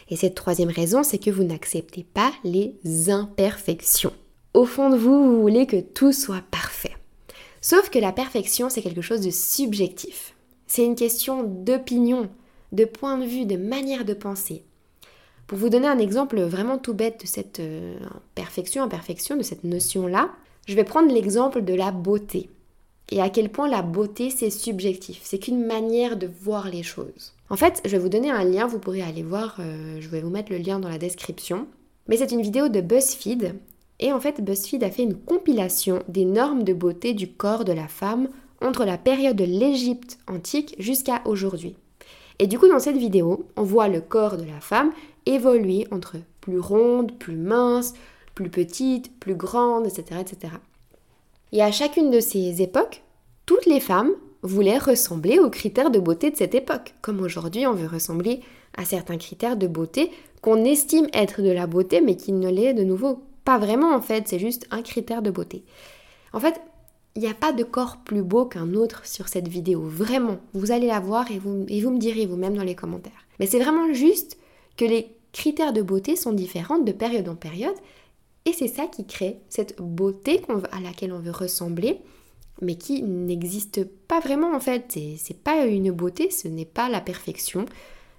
Et 0.08 0.16
cette 0.16 0.36
troisième 0.36 0.70
raison, 0.70 1.02
c'est 1.02 1.18
que 1.18 1.30
vous 1.30 1.42
n'acceptez 1.42 2.04
pas 2.04 2.32
les 2.44 2.76
imperfections. 3.10 4.12
Au 4.54 4.64
fond 4.64 4.88
de 4.88 4.96
vous, 4.96 5.24
vous 5.24 5.42
voulez 5.42 5.66
que 5.66 5.80
tout 5.80 6.12
soit 6.12 6.44
parfait. 6.50 6.94
Sauf 7.60 7.90
que 7.90 7.98
la 7.98 8.12
perfection, 8.12 8.70
c'est 8.70 8.82
quelque 8.82 9.02
chose 9.02 9.20
de 9.20 9.30
subjectif. 9.30 10.34
C'est 10.68 10.84
une 10.84 10.94
question 10.94 11.42
d'opinion, 11.42 12.30
de 12.70 12.84
point 12.84 13.18
de 13.18 13.26
vue, 13.26 13.46
de 13.46 13.56
manière 13.56 14.04
de 14.04 14.14
penser. 14.14 14.62
Pour 15.46 15.58
vous 15.58 15.68
donner 15.68 15.86
un 15.86 15.98
exemple 15.98 16.40
vraiment 16.40 16.78
tout 16.78 16.94
bête 16.94 17.20
de 17.20 17.26
cette 17.26 17.60
euh, 17.60 17.96
perfection, 18.34 18.82
imperfection, 18.82 19.36
de 19.36 19.42
cette 19.42 19.62
notion-là, 19.62 20.30
je 20.66 20.74
vais 20.74 20.84
prendre 20.84 21.12
l'exemple 21.12 21.62
de 21.62 21.74
la 21.74 21.92
beauté. 21.92 22.50
Et 23.10 23.20
à 23.20 23.30
quel 23.30 23.50
point 23.50 23.68
la 23.68 23.82
beauté, 23.82 24.30
c'est 24.30 24.50
subjectif. 24.50 25.20
C'est 25.22 25.38
qu'une 25.38 25.64
manière 25.64 26.16
de 26.16 26.28
voir 26.40 26.68
les 26.68 26.82
choses. 26.82 27.34
En 27.48 27.56
fait, 27.56 27.80
je 27.84 27.90
vais 27.90 27.98
vous 27.98 28.08
donner 28.08 28.30
un 28.30 28.42
lien, 28.42 28.66
vous 28.66 28.80
pourrez 28.80 29.02
aller 29.02 29.22
voir, 29.22 29.56
euh, 29.60 29.98
je 30.00 30.08
vais 30.08 30.20
vous 30.20 30.30
mettre 30.30 30.50
le 30.50 30.58
lien 30.58 30.80
dans 30.80 30.88
la 30.88 30.98
description. 30.98 31.68
Mais 32.08 32.16
c'est 32.16 32.32
une 32.32 32.42
vidéo 32.42 32.68
de 32.68 32.80
BuzzFeed. 32.80 33.54
Et 34.00 34.12
en 34.12 34.18
fait, 34.18 34.44
BuzzFeed 34.44 34.82
a 34.82 34.90
fait 34.90 35.04
une 35.04 35.14
compilation 35.14 36.02
des 36.08 36.24
normes 36.24 36.64
de 36.64 36.72
beauté 36.72 37.14
du 37.14 37.28
corps 37.28 37.64
de 37.64 37.72
la 37.72 37.86
femme 37.86 38.28
entre 38.60 38.84
la 38.84 38.98
période 38.98 39.36
de 39.36 39.44
l'Égypte 39.44 40.18
antique 40.26 40.74
jusqu'à 40.80 41.22
aujourd'hui. 41.24 41.76
Et 42.38 42.46
du 42.46 42.58
coup, 42.58 42.68
dans 42.68 42.78
cette 42.78 42.96
vidéo, 42.96 43.46
on 43.56 43.62
voit 43.62 43.88
le 43.88 44.00
corps 44.00 44.36
de 44.36 44.44
la 44.44 44.60
femme 44.60 44.92
évoluer 45.24 45.86
entre 45.90 46.16
plus 46.40 46.60
ronde, 46.60 47.18
plus 47.18 47.36
mince, 47.36 47.94
plus 48.34 48.50
petite, 48.50 49.18
plus 49.18 49.34
grande, 49.34 49.86
etc., 49.86 50.20
etc. 50.20 50.54
Et 51.52 51.62
à 51.62 51.72
chacune 51.72 52.10
de 52.10 52.20
ces 52.20 52.62
époques, 52.62 53.02
toutes 53.46 53.66
les 53.66 53.80
femmes 53.80 54.12
voulaient 54.42 54.78
ressembler 54.78 55.38
aux 55.38 55.50
critères 55.50 55.90
de 55.90 55.98
beauté 55.98 56.30
de 56.30 56.36
cette 56.36 56.54
époque, 56.54 56.94
comme 57.02 57.20
aujourd'hui 57.20 57.66
on 57.66 57.72
veut 57.72 57.88
ressembler 57.88 58.40
à 58.76 58.84
certains 58.84 59.16
critères 59.16 59.56
de 59.56 59.66
beauté 59.66 60.10
qu'on 60.42 60.64
estime 60.64 61.08
être 61.12 61.42
de 61.42 61.50
la 61.50 61.66
beauté, 61.66 62.00
mais 62.00 62.16
qui 62.16 62.32
ne 62.32 62.50
l'est 62.50 62.74
de 62.74 62.84
nouveau 62.84 63.22
pas 63.44 63.58
vraiment 63.58 63.94
en 63.94 64.02
fait, 64.02 64.28
c'est 64.28 64.38
juste 64.38 64.66
un 64.70 64.82
critère 64.82 65.22
de 65.22 65.30
beauté. 65.30 65.64
En 66.32 66.40
fait, 66.40 66.60
il 67.16 67.22
n'y 67.22 67.28
a 67.28 67.34
pas 67.34 67.52
de 67.52 67.64
corps 67.64 67.96
plus 68.04 68.22
beau 68.22 68.44
qu'un 68.44 68.74
autre 68.74 69.06
sur 69.06 69.28
cette 69.28 69.48
vidéo, 69.48 69.80
vraiment. 69.80 70.38
Vous 70.52 70.70
allez 70.70 70.86
la 70.86 71.00
voir 71.00 71.30
et 71.30 71.38
vous, 71.38 71.50
me 71.50 71.98
direz 71.98 72.26
vous-même 72.26 72.56
dans 72.56 72.62
les 72.62 72.74
commentaires. 72.74 73.26
Mais 73.40 73.46
c'est 73.46 73.58
vraiment 73.58 73.92
juste 73.94 74.36
que 74.76 74.84
les 74.84 75.08
critères 75.32 75.72
de 75.72 75.80
beauté 75.80 76.14
sont 76.14 76.32
différents 76.32 76.78
de 76.78 76.92
période 76.92 77.28
en 77.28 77.34
période 77.34 77.74
et 78.44 78.52
c'est 78.52 78.68
ça 78.68 78.86
qui 78.86 79.06
crée 79.06 79.38
cette 79.48 79.80
beauté 79.80 80.42
à 80.72 80.80
laquelle 80.80 81.12
on 81.12 81.18
veut 81.18 81.30
ressembler, 81.30 81.98
mais 82.60 82.76
qui 82.76 83.02
n'existe 83.02 83.84
pas 83.84 84.20
vraiment 84.20 84.54
en 84.54 84.60
fait. 84.60 84.98
C'est 85.18 85.42
pas 85.42 85.64
une 85.64 85.90
beauté, 85.90 86.30
ce 86.30 86.48
n'est 86.48 86.64
pas 86.66 86.88
la 86.90 87.00
perfection, 87.00 87.64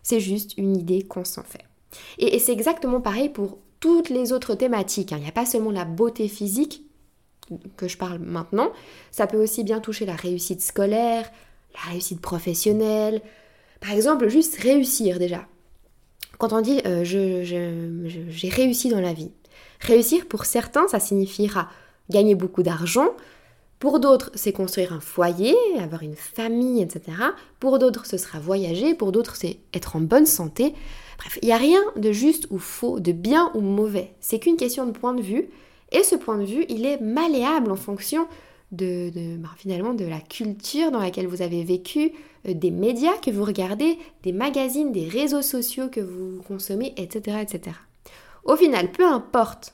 c'est 0.01 0.19
juste 0.19 0.57
une 0.57 0.75
idée 0.75 1.03
qu'on 1.03 1.23
s'en 1.23 1.43
fait. 1.43 1.63
Et, 2.17 2.39
c'est 2.39 2.51
exactement 2.51 2.99
pareil 2.99 3.29
pour 3.29 3.59
toutes 3.79 4.09
les 4.09 4.33
autres 4.33 4.55
thématiques. 4.55 5.13
Hein. 5.13 5.17
Il 5.19 5.23
n'y 5.23 5.29
a 5.29 5.33
pas 5.33 5.45
seulement 5.45 5.71
la 5.71 5.85
beauté 5.85 6.27
physique 6.27 6.83
que 7.75 7.87
je 7.87 7.97
parle 7.97 8.19
maintenant, 8.19 8.71
ça 9.11 9.27
peut 9.27 9.41
aussi 9.41 9.63
bien 9.63 9.79
toucher 9.79 10.05
la 10.05 10.15
réussite 10.15 10.61
scolaire, 10.61 11.29
la 11.73 11.91
réussite 11.91 12.21
professionnelle. 12.21 13.21
Par 13.79 13.91
exemple, 13.91 14.27
juste 14.27 14.57
réussir 14.57 15.19
déjà. 15.19 15.45
Quand 16.37 16.53
on 16.53 16.61
dit 16.61 16.81
euh, 16.85 17.03
j'ai 17.03 18.49
réussi 18.49 18.89
dans 18.89 19.01
la 19.01 19.13
vie, 19.13 19.31
Réussir 19.79 20.25
pour 20.27 20.45
certains, 20.45 20.87
ça 20.87 20.99
signifiera 20.99 21.69
gagner 22.09 22.35
beaucoup 22.35 22.63
d'argent. 22.63 23.09
Pour 23.79 23.99
d'autres, 23.99 24.31
c'est 24.33 24.53
construire 24.53 24.91
un 24.91 24.99
foyer, 24.99 25.55
avoir 25.79 26.01
une 26.01 26.15
famille, 26.15 26.81
etc. 26.81 27.15
Pour 27.59 27.77
d'autres, 27.77 28.07
ce 28.07 28.17
sera 28.17 28.39
voyager. 28.39 28.95
Pour 28.95 29.11
d'autres, 29.11 29.35
c'est 29.35 29.59
être 29.73 29.95
en 29.95 30.01
bonne 30.01 30.25
santé. 30.25 30.73
Bref, 31.19 31.37
il 31.43 31.47
n'y 31.47 31.53
a 31.53 31.57
rien 31.57 31.81
de 31.95 32.11
juste 32.11 32.47
ou 32.49 32.57
faux, 32.57 32.99
de 32.99 33.11
bien 33.11 33.51
ou 33.53 33.61
mauvais. 33.61 34.13
C'est 34.19 34.39
qu'une 34.39 34.57
question 34.57 34.87
de 34.87 34.91
point 34.91 35.13
de 35.13 35.21
vue. 35.21 35.49
Et 35.91 36.03
ce 36.03 36.15
point 36.15 36.37
de 36.37 36.45
vue, 36.45 36.65
il 36.69 36.85
est 36.85 36.99
malléable 36.99 37.71
en 37.71 37.75
fonction 37.75 38.27
de, 38.71 39.37
bah, 39.37 39.49
finalement 39.57 39.93
de 39.93 40.05
la 40.05 40.19
culture 40.19 40.91
dans 40.91 40.99
laquelle 40.99 41.27
vous 41.27 41.41
avez 41.41 41.63
vécu, 41.63 42.11
euh, 42.47 42.53
des 42.53 42.71
médias 42.71 43.17
que 43.17 43.31
vous 43.31 43.45
regardez, 43.45 43.97
des 44.23 44.33
magazines, 44.33 44.91
des 44.91 45.07
réseaux 45.07 45.41
sociaux 45.41 45.87
que 45.89 46.01
vous 46.01 46.41
consommez, 46.47 46.93
etc., 46.97 47.37
etc. 47.41 47.77
Au 48.43 48.55
final, 48.55 48.91
peu 48.91 49.05
importe 49.05 49.73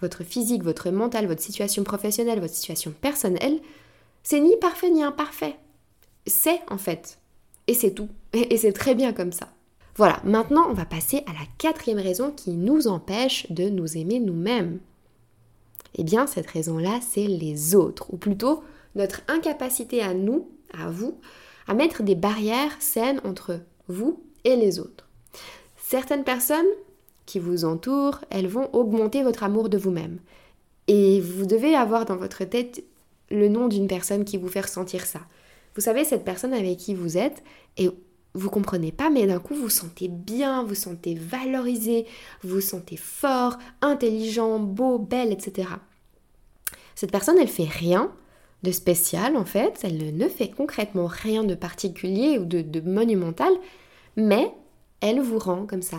votre 0.00 0.24
physique, 0.24 0.62
votre 0.62 0.90
mental, 0.90 1.26
votre 1.26 1.42
situation 1.42 1.84
professionnelle, 1.84 2.40
votre 2.40 2.54
situation 2.54 2.92
personnelle, 3.00 3.60
c'est 4.22 4.40
ni 4.40 4.56
parfait 4.56 4.90
ni 4.90 5.02
imparfait. 5.02 5.56
C'est 6.26 6.60
en 6.70 6.78
fait. 6.78 7.18
Et 7.66 7.74
c'est 7.74 7.92
tout. 7.92 8.08
Et 8.32 8.56
c'est 8.56 8.72
très 8.72 8.94
bien 8.94 9.12
comme 9.12 9.32
ça. 9.32 9.48
Voilà, 9.96 10.20
maintenant 10.24 10.66
on 10.70 10.74
va 10.74 10.86
passer 10.86 11.18
à 11.26 11.32
la 11.32 11.46
quatrième 11.58 11.98
raison 11.98 12.30
qui 12.30 12.52
nous 12.52 12.88
empêche 12.88 13.50
de 13.50 13.68
nous 13.68 13.98
aimer 13.98 14.20
nous-mêmes. 14.20 14.80
Eh 15.94 16.04
bien, 16.04 16.26
cette 16.26 16.46
raison-là, 16.46 17.00
c'est 17.00 17.26
les 17.26 17.74
autres, 17.74 18.12
ou 18.12 18.16
plutôt 18.16 18.62
notre 18.94 19.22
incapacité 19.28 20.02
à 20.02 20.14
nous, 20.14 20.48
à 20.72 20.90
vous, 20.90 21.18
à 21.66 21.74
mettre 21.74 22.02
des 22.02 22.14
barrières 22.14 22.76
saines 22.80 23.20
entre 23.24 23.60
vous 23.88 24.22
et 24.44 24.56
les 24.56 24.80
autres. 24.80 25.08
Certaines 25.76 26.24
personnes 26.24 26.66
qui 27.26 27.38
vous 27.38 27.64
entourent, 27.64 28.20
elles 28.30 28.48
vont 28.48 28.68
augmenter 28.74 29.22
votre 29.22 29.42
amour 29.42 29.68
de 29.68 29.78
vous-même. 29.78 30.18
Et 30.88 31.20
vous 31.20 31.46
devez 31.46 31.74
avoir 31.74 32.04
dans 32.04 32.16
votre 32.16 32.44
tête 32.44 32.82
le 33.30 33.48
nom 33.48 33.68
d'une 33.68 33.86
personne 33.86 34.24
qui 34.24 34.36
vous 34.36 34.48
fait 34.48 34.60
ressentir 34.62 35.06
ça. 35.06 35.20
Vous 35.74 35.80
savez, 35.80 36.04
cette 36.04 36.24
personne 36.24 36.52
avec 36.52 36.78
qui 36.78 36.94
vous 36.94 37.16
êtes, 37.16 37.42
et 37.76 37.90
vous 38.34 38.50
comprenez 38.50 38.92
pas, 38.92 39.10
mais 39.10 39.26
d'un 39.26 39.38
coup 39.38 39.54
vous 39.54 39.68
sentez 39.68 40.08
bien, 40.08 40.64
vous 40.64 40.74
sentez 40.74 41.14
valorisé, 41.14 42.06
vous 42.42 42.60
sentez 42.60 42.96
fort, 42.96 43.58
intelligent, 43.80 44.58
beau, 44.58 44.98
belle, 44.98 45.32
etc. 45.32 45.68
Cette 46.94 47.12
personne, 47.12 47.38
elle 47.38 47.48
fait 47.48 47.68
rien 47.68 48.12
de 48.62 48.70
spécial 48.70 49.36
en 49.36 49.44
fait, 49.44 49.80
elle 49.82 50.16
ne 50.16 50.28
fait 50.28 50.48
concrètement 50.48 51.06
rien 51.06 51.44
de 51.44 51.54
particulier 51.54 52.38
ou 52.38 52.44
de, 52.44 52.80
monumental, 52.80 53.52
mais 54.16 54.52
elle 55.00 55.20
vous 55.20 55.38
rend 55.38 55.66
comme 55.66 55.82
ça, 55.82 55.96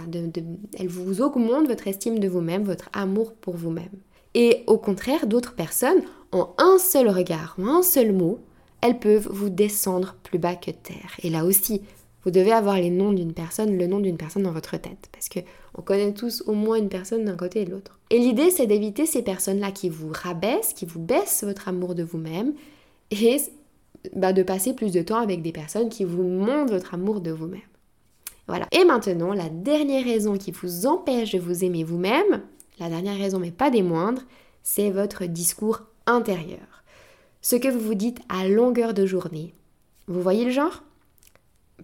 elle 0.80 0.88
vous 0.88 1.22
augmente 1.22 1.68
votre 1.68 1.88
estime 1.88 2.20
de 2.20 2.28
vous-même, 2.30 2.64
votre 2.64 2.90
amour 2.94 3.34
pour 3.34 3.56
vous-même. 3.56 3.92
Et 4.34 4.64
au 4.66 4.78
contraire, 4.78 5.28
d'autres 5.28 5.54
personnes, 5.54 6.02
en 6.32 6.56
un 6.58 6.78
seul 6.80 7.10
regard 7.10 7.56
ou 7.60 7.68
un 7.68 7.84
seul 7.84 8.14
mot, 8.14 8.40
elles 8.82 9.00
peuvent 9.00 9.28
vous 9.30 9.50
descendre 9.50 10.16
plus 10.24 10.40
bas 10.40 10.56
que 10.56 10.72
terre. 10.72 11.16
Et 11.22 11.30
là 11.30 11.46
aussi, 11.46 11.82
vous 12.24 12.32
devez 12.32 12.52
avoir 12.52 12.78
les 12.78 12.90
noms 12.90 13.12
d'une 13.12 13.34
personne, 13.34 13.78
le 13.78 13.88
nom 13.88 14.00
d'une 14.00 14.18
personne 14.18 14.44
dans 14.44 14.52
votre 14.52 14.78
tête, 14.78 15.10
parce 15.12 15.30
que 15.30 15.40
on 15.76 15.82
connaît 15.82 16.14
tous 16.14 16.44
au 16.48 16.54
moins 16.54 16.78
une 16.78 16.90
personne 16.90 17.26
d'un 17.26 17.36
côté 17.36 17.62
et 17.62 17.66
de 17.66 17.72
l'autre. 17.72 18.00
Et 18.10 18.20
l'idée, 18.20 18.52
c'est 18.52 18.68
d'éviter 18.68 19.06
ces 19.06 19.24
personnes-là 19.24 19.72
qui 19.72 19.90
vous 19.90 20.12
rabaissent, 20.14 20.74
qui 20.74 20.86
vous 20.86 21.00
baissent 21.00 21.44
votre 21.44 21.68
amour 21.68 21.96
de 21.96 22.04
vous-même, 22.04 22.54
et 23.12 23.38
bah, 24.16 24.34
de 24.34 24.44
passer 24.44 24.74
plus 24.74 24.92
de 24.92 25.02
temps 25.02 25.20
avec 25.20 25.42
des 25.42 25.52
personnes 25.52 25.90
qui 25.90 26.04
vous 26.04 26.24
montrent 26.24 26.74
votre 26.74 26.94
amour 26.94 27.22
de 27.22 27.32
vous-même. 27.32 27.62
Voilà. 28.48 28.68
Et 28.72 28.84
maintenant, 28.84 29.34
la 29.34 29.50
dernière 29.50 30.04
raison 30.04 30.38
qui 30.38 30.52
vous 30.52 30.86
empêche 30.86 31.32
de 31.32 31.40
vous 31.40 31.64
aimer 31.64 31.84
vous-même, 31.84 32.42
la 32.80 32.90
dernière 32.90 33.18
raison 33.18 33.40
mais 33.40 33.52
pas 33.52 33.70
des 33.70 33.84
moindres, 33.84 34.24
c'est 34.64 34.90
votre 34.90 35.26
discours 35.26 35.82
intérieur. 36.06 36.84
Ce 37.42 37.56
que 37.56 37.68
vous 37.68 37.80
vous 37.80 37.96
dites 37.96 38.20
à 38.30 38.48
longueur 38.48 38.94
de 38.94 39.06
journée. 39.06 39.54
Vous 40.08 40.22
voyez 40.22 40.46
le 40.46 40.52
genre? 40.52 40.84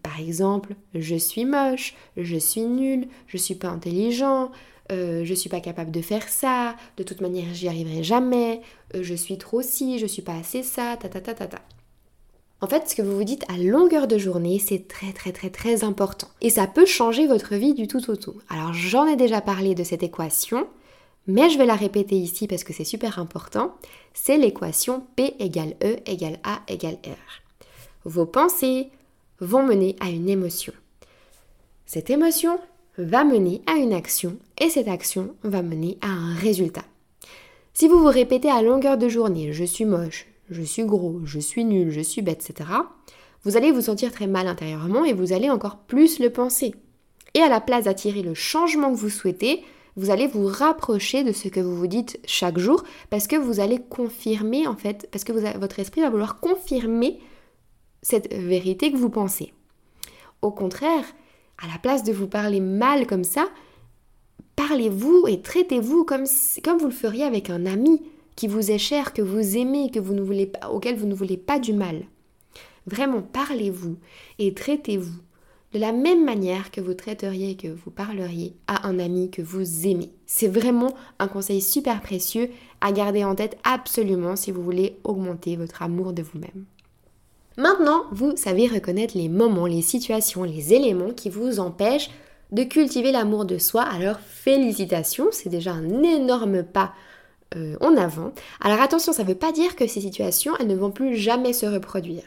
Par 0.01 0.19
exemple, 0.19 0.75
je 0.93 1.15
suis 1.15 1.45
moche, 1.45 1.95
je 2.17 2.37
suis 2.37 2.61
nul, 2.61 3.07
je 3.27 3.37
suis 3.37 3.55
pas 3.55 3.69
intelligent, 3.69 4.51
euh, 4.91 5.23
je 5.23 5.33
suis 5.33 5.49
pas 5.49 5.59
capable 5.59 5.91
de 5.91 6.01
faire 6.01 6.27
ça, 6.27 6.75
de 6.97 7.03
toute 7.03 7.21
manière 7.21 7.53
j'y 7.53 7.67
arriverai 7.67 8.03
jamais, 8.03 8.61
euh, 8.95 9.03
je 9.03 9.13
suis 9.13 9.37
trop 9.37 9.61
ci, 9.61 9.99
je 9.99 10.07
suis 10.07 10.21
pas 10.21 10.35
assez 10.35 10.63
ça, 10.63 10.97
ta 10.99 11.09
ta 11.09 11.21
ta 11.21 11.33
ta 11.33 11.47
ta. 11.47 11.61
En 12.61 12.67
fait, 12.67 12.89
ce 12.89 12.95
que 12.95 13.01
vous 13.01 13.15
vous 13.15 13.23
dites 13.23 13.45
à 13.49 13.57
longueur 13.57 14.07
de 14.07 14.17
journée, 14.17 14.59
c'est 14.59 14.87
très 14.87 15.13
très 15.13 15.31
très 15.31 15.49
très 15.49 15.83
important. 15.83 16.27
Et 16.41 16.49
ça 16.49 16.67
peut 16.67 16.85
changer 16.85 17.25
votre 17.25 17.55
vie 17.55 17.73
du 17.73 17.87
tout 17.87 18.09
au 18.09 18.17
tout. 18.17 18.35
Alors 18.49 18.73
j'en 18.73 19.05
ai 19.05 19.15
déjà 19.15 19.39
parlé 19.39 19.75
de 19.75 19.83
cette 19.83 20.03
équation, 20.03 20.67
mais 21.27 21.49
je 21.49 21.57
vais 21.57 21.65
la 21.65 21.75
répéter 21.75 22.15
ici 22.15 22.47
parce 22.47 22.63
que 22.63 22.73
c'est 22.73 22.83
super 22.83 23.19
important. 23.19 23.75
C'est 24.13 24.37
l'équation 24.37 25.03
P 25.15 25.35
égale 25.39 25.75
E 25.83 25.97
égale 26.05 26.39
A 26.43 26.61
égale 26.67 26.97
R. 27.05 27.63
Vos 28.03 28.25
pensées 28.25 28.89
vont 29.39 29.63
mener 29.63 29.95
à 29.99 30.09
une 30.09 30.29
émotion. 30.29 30.73
Cette 31.85 32.09
émotion 32.09 32.59
va 32.97 33.23
mener 33.23 33.61
à 33.65 33.73
une 33.73 33.93
action 33.93 34.37
et 34.59 34.69
cette 34.69 34.87
action 34.87 35.33
va 35.43 35.61
mener 35.61 35.97
à 36.01 36.09
un 36.09 36.35
résultat. 36.35 36.83
Si 37.73 37.87
vous 37.87 37.99
vous 37.99 38.07
répétez 38.07 38.49
à 38.49 38.61
longueur 38.61 38.97
de 38.97 39.07
journée, 39.07 39.53
je 39.53 39.63
suis 39.63 39.85
moche, 39.85 40.27
je 40.49 40.61
suis 40.61 40.83
gros, 40.83 41.21
je 41.23 41.39
suis 41.39 41.63
nul, 41.63 41.91
je 41.91 42.01
suis 42.01 42.21
bête, 42.21 42.47
etc., 42.49 42.69
vous 43.43 43.55
allez 43.55 43.71
vous 43.71 43.81
sentir 43.81 44.11
très 44.11 44.27
mal 44.27 44.47
intérieurement 44.47 45.05
et 45.05 45.13
vous 45.13 45.31
allez 45.31 45.49
encore 45.49 45.77
plus 45.77 46.19
le 46.19 46.29
penser. 46.29 46.75
Et 47.35 47.39
à 47.39 47.47
la 47.47 47.61
place 47.61 47.85
d'attirer 47.85 48.21
le 48.21 48.33
changement 48.33 48.91
que 48.91 48.97
vous 48.97 49.09
souhaitez, 49.09 49.63
vous 49.95 50.09
allez 50.09 50.27
vous 50.27 50.45
rapprocher 50.45 51.23
de 51.23 51.31
ce 51.31 51.47
que 51.47 51.59
vous 51.59 51.75
vous 51.75 51.87
dites 51.87 52.19
chaque 52.25 52.57
jour 52.57 52.83
parce 53.09 53.27
que 53.27 53.37
vous 53.37 53.61
allez 53.61 53.79
confirmer 53.79 54.67
en 54.67 54.75
fait, 54.75 55.07
parce 55.11 55.23
que 55.23 55.31
votre 55.57 55.79
esprit 55.79 56.01
va 56.01 56.09
vouloir 56.09 56.39
confirmer 56.39 57.19
cette 58.01 58.33
vérité 58.33 58.91
que 58.91 58.97
vous 58.97 59.09
pensez. 59.09 59.53
Au 60.41 60.51
contraire, 60.51 61.05
à 61.61 61.67
la 61.67 61.77
place 61.79 62.03
de 62.03 62.13
vous 62.13 62.27
parler 62.27 62.59
mal 62.59 63.05
comme 63.07 63.23
ça, 63.23 63.49
parlez-vous 64.55 65.25
et 65.27 65.41
traitez-vous 65.41 66.05
comme, 66.05 66.25
comme 66.63 66.77
vous 66.77 66.87
le 66.87 66.91
feriez 66.91 67.23
avec 67.23 67.49
un 67.49 67.65
ami 67.65 68.01
qui 68.35 68.47
vous 68.47 68.71
est 68.71 68.77
cher, 68.77 69.13
que 69.13 69.21
vous 69.21 69.57
aimez, 69.57 69.91
que 69.91 69.99
vous 69.99 70.13
ne 70.13 70.21
voulez 70.21 70.45
pas, 70.45 70.69
auquel 70.69 70.95
vous 70.95 71.07
ne 71.07 71.13
voulez 71.13 71.37
pas 71.37 71.59
du 71.59 71.73
mal. 71.73 72.05
Vraiment, 72.85 73.21
parlez-vous 73.21 73.97
et 74.37 74.53
traitez-vous 74.53 75.19
de 75.73 75.79
la 75.79 75.91
même 75.91 76.25
manière 76.25 76.71
que 76.71 76.81
vous 76.81 76.93
traiteriez, 76.93 77.55
que 77.55 77.67
vous 77.67 77.91
parleriez 77.91 78.55
à 78.67 78.87
un 78.87 78.97
ami 78.97 79.29
que 79.29 79.41
vous 79.41 79.85
aimez. 79.85 80.11
C'est 80.25 80.47
vraiment 80.47 80.95
un 81.19 81.27
conseil 81.27 81.61
super 81.61 82.01
précieux 82.01 82.49
à 82.81 82.91
garder 82.91 83.23
en 83.23 83.35
tête 83.35 83.57
absolument 83.63 84.35
si 84.35 84.51
vous 84.51 84.63
voulez 84.63 84.97
augmenter 85.03 85.55
votre 85.57 85.83
amour 85.83 86.13
de 86.13 86.23
vous-même. 86.23 86.65
Maintenant, 87.59 88.05
vous 88.13 88.37
savez 88.37 88.67
reconnaître 88.67 89.17
les 89.17 89.27
moments, 89.27 89.65
les 89.65 89.81
situations, 89.81 90.43
les 90.43 90.73
éléments 90.73 91.11
qui 91.11 91.29
vous 91.29 91.59
empêchent 91.59 92.09
de 92.53 92.63
cultiver 92.63 93.11
l'amour 93.11 93.43
de 93.43 93.57
soi. 93.57 93.81
Alors 93.81 94.21
félicitations, 94.21 95.27
c'est 95.31 95.49
déjà 95.49 95.73
un 95.73 96.01
énorme 96.01 96.63
pas 96.63 96.93
euh, 97.57 97.75
en 97.81 97.97
avant. 97.97 98.31
Alors 98.61 98.79
attention, 98.79 99.11
ça 99.11 99.23
ne 99.23 99.27
veut 99.27 99.35
pas 99.35 99.51
dire 99.51 99.75
que 99.75 99.87
ces 99.87 99.99
situations, 99.99 100.53
elles 100.57 100.67
ne 100.67 100.75
vont 100.75 100.89
plus 100.89 101.17
jamais 101.17 101.51
se 101.51 101.65
reproduire. 101.65 102.23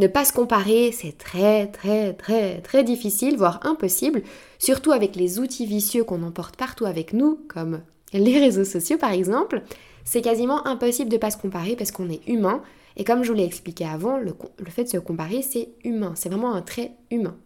Ne 0.00 0.08
pas 0.08 0.24
se 0.24 0.32
comparer, 0.32 0.90
c'est 0.90 1.16
très 1.16 1.68
très 1.68 2.12
très 2.14 2.60
très 2.60 2.82
difficile, 2.82 3.36
voire 3.36 3.60
impossible, 3.62 4.20
surtout 4.58 4.90
avec 4.90 5.14
les 5.14 5.38
outils 5.38 5.66
vicieux 5.66 6.02
qu'on 6.02 6.24
emporte 6.24 6.56
partout 6.56 6.86
avec 6.86 7.12
nous, 7.12 7.38
comme 7.48 7.82
les 8.12 8.40
réseaux 8.40 8.64
sociaux 8.64 8.98
par 8.98 9.12
exemple. 9.12 9.62
C'est 10.04 10.22
quasiment 10.22 10.66
impossible 10.66 11.08
de 11.08 11.14
ne 11.14 11.20
pas 11.20 11.30
se 11.30 11.38
comparer 11.38 11.76
parce 11.76 11.92
qu'on 11.92 12.10
est 12.10 12.26
humain. 12.26 12.64
Et 12.96 13.04
comme 13.04 13.22
je 13.22 13.30
vous 13.30 13.36
l'ai 13.36 13.44
expliqué 13.44 13.84
avant, 13.84 14.18
le, 14.18 14.34
fait 14.68 14.84
de 14.84 14.88
se 14.88 14.98
comparer, 14.98 15.42
c'est 15.42 15.68
humain. 15.84 16.12
C'est 16.16 16.28
vraiment 16.28 16.54
un 16.54 16.62
trait 16.62 16.92
humain. 17.10 17.36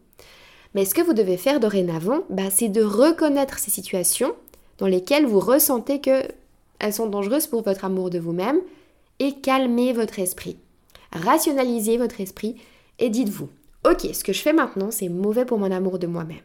Mais 0.75 0.85
ce 0.85 0.95
que 0.95 1.03
vous 1.03 1.13
devez 1.13 1.37
faire 1.37 1.61
dorénavant, 1.61 2.25
bah, 2.31 2.51
c'est 2.51 2.69
de 2.69 2.83
reconnaître 2.83 3.59
ces 3.59 3.71
situations 3.71 4.35
dans 4.79 4.87
lesquelles 4.87 5.27
vous 5.27 5.41
ressentez 5.41 6.01
qu'elles 6.01 6.93
sont 6.93 7.07
dangereuses 7.07 7.47
pour 7.47 7.63
votre 7.63 7.85
amour 7.85 8.11
de 8.11 8.19
vous-même 8.19 8.59
et 9.21 9.33
calmer 9.35 9.93
votre 9.93 10.19
esprit 10.19 10.59
rationalisez 11.15 11.97
votre 11.97 12.21
esprit 12.21 12.57
et 12.99 13.11
dites-vous, 13.11 13.49
ok, 13.89 14.09
ce 14.13 14.25
que 14.25 14.33
je 14.33 14.43
fais 14.43 14.53
maintenant, 14.53 14.91
c'est 14.91 15.09
mauvais 15.09 15.45
pour 15.45 15.59
mon 15.59 15.71
amour 15.71 15.99
de 15.99 16.07
moi-même. 16.07 16.39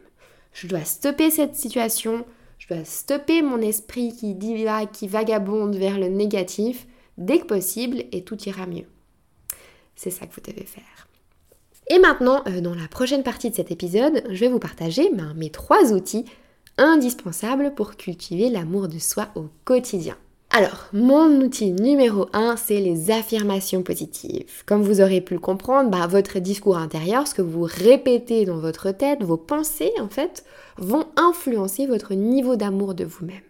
Je 0.54 0.68
dois 0.68 0.84
stopper 0.84 1.32
cette 1.32 1.56
situation, 1.56 2.26
je 2.58 2.68
dois 2.68 2.86
stopper 2.86 3.42
mon 3.42 3.62
esprit 3.62 4.16
qui 4.16 4.34
divague, 4.34 4.92
qui 4.92 5.08
vagabonde 5.08 5.76
vers 5.76 6.00
le 6.00 6.08
négatif 6.08 6.88
dès 7.20 7.40
que 7.40 7.46
possible 7.46 8.04
et 8.12 8.24
tout 8.24 8.42
ira 8.44 8.66
mieux. 8.66 8.88
C'est 9.96 10.10
ça 10.10 10.26
que 10.26 10.34
vous 10.34 10.42
devez 10.42 10.66
faire. 10.66 11.08
Et 11.92 12.00
maintenant, 12.00 12.44
euh, 12.48 12.62
dans 12.62 12.76
la 12.76 12.88
prochaine 12.88 13.24
partie 13.24 13.50
de 13.50 13.56
cet 13.56 13.72
épisode, 13.72 14.24
je 14.30 14.40
vais 14.40 14.48
vous 14.48 14.60
partager 14.60 15.10
ben, 15.14 15.34
mes 15.36 15.50
trois 15.50 15.92
outils 15.92 16.26
indispensables 16.78 17.74
pour 17.76 17.98
cultiver 17.98 18.50
l'amour 18.50 18.88
de 18.88 19.00
soi 19.00 19.28
au 19.36 19.48
quotidien. 19.66 20.16
Alors, 20.52 20.88
mon 20.94 21.42
outil 21.42 21.72
numéro 21.74 22.28
1, 22.34 22.56
c'est 22.58 22.80
les 22.80 23.12
affirmations 23.12 23.84
positives. 23.84 24.64
Comme 24.66 24.82
vous 24.82 25.00
aurez 25.00 25.22
pu 25.22 25.36
le 25.36 25.40
comprendre, 25.40 25.92
bah, 25.92 26.08
votre 26.08 26.40
discours 26.40 26.78
intérieur, 26.78 27.28
ce 27.28 27.36
que 27.36 27.44
vous 27.44 27.68
répétez 27.70 28.46
dans 28.46 28.58
votre 28.58 28.92
tête, 28.92 29.22
vos 29.22 29.38
pensées 29.38 29.92
en 30.00 30.08
fait, 30.08 30.44
vont 30.78 31.06
influencer 31.18 31.86
votre 31.86 32.16
niveau 32.16 32.56
d'amour 32.56 32.96
de 32.96 33.04
vous-même. 33.04 33.44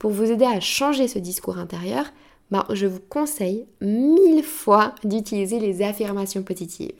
Pour 0.00 0.10
vous 0.10 0.30
aider 0.30 0.44
à 0.44 0.58
changer 0.58 1.06
ce 1.06 1.20
discours 1.20 1.58
intérieur, 1.58 2.06
bah, 2.50 2.66
je 2.70 2.86
vous 2.86 3.00
conseille 3.08 3.66
mille 3.80 4.42
fois 4.42 4.94
d'utiliser 5.04 5.58
les 5.58 5.82
affirmations 5.82 6.42
positives. 6.42 6.92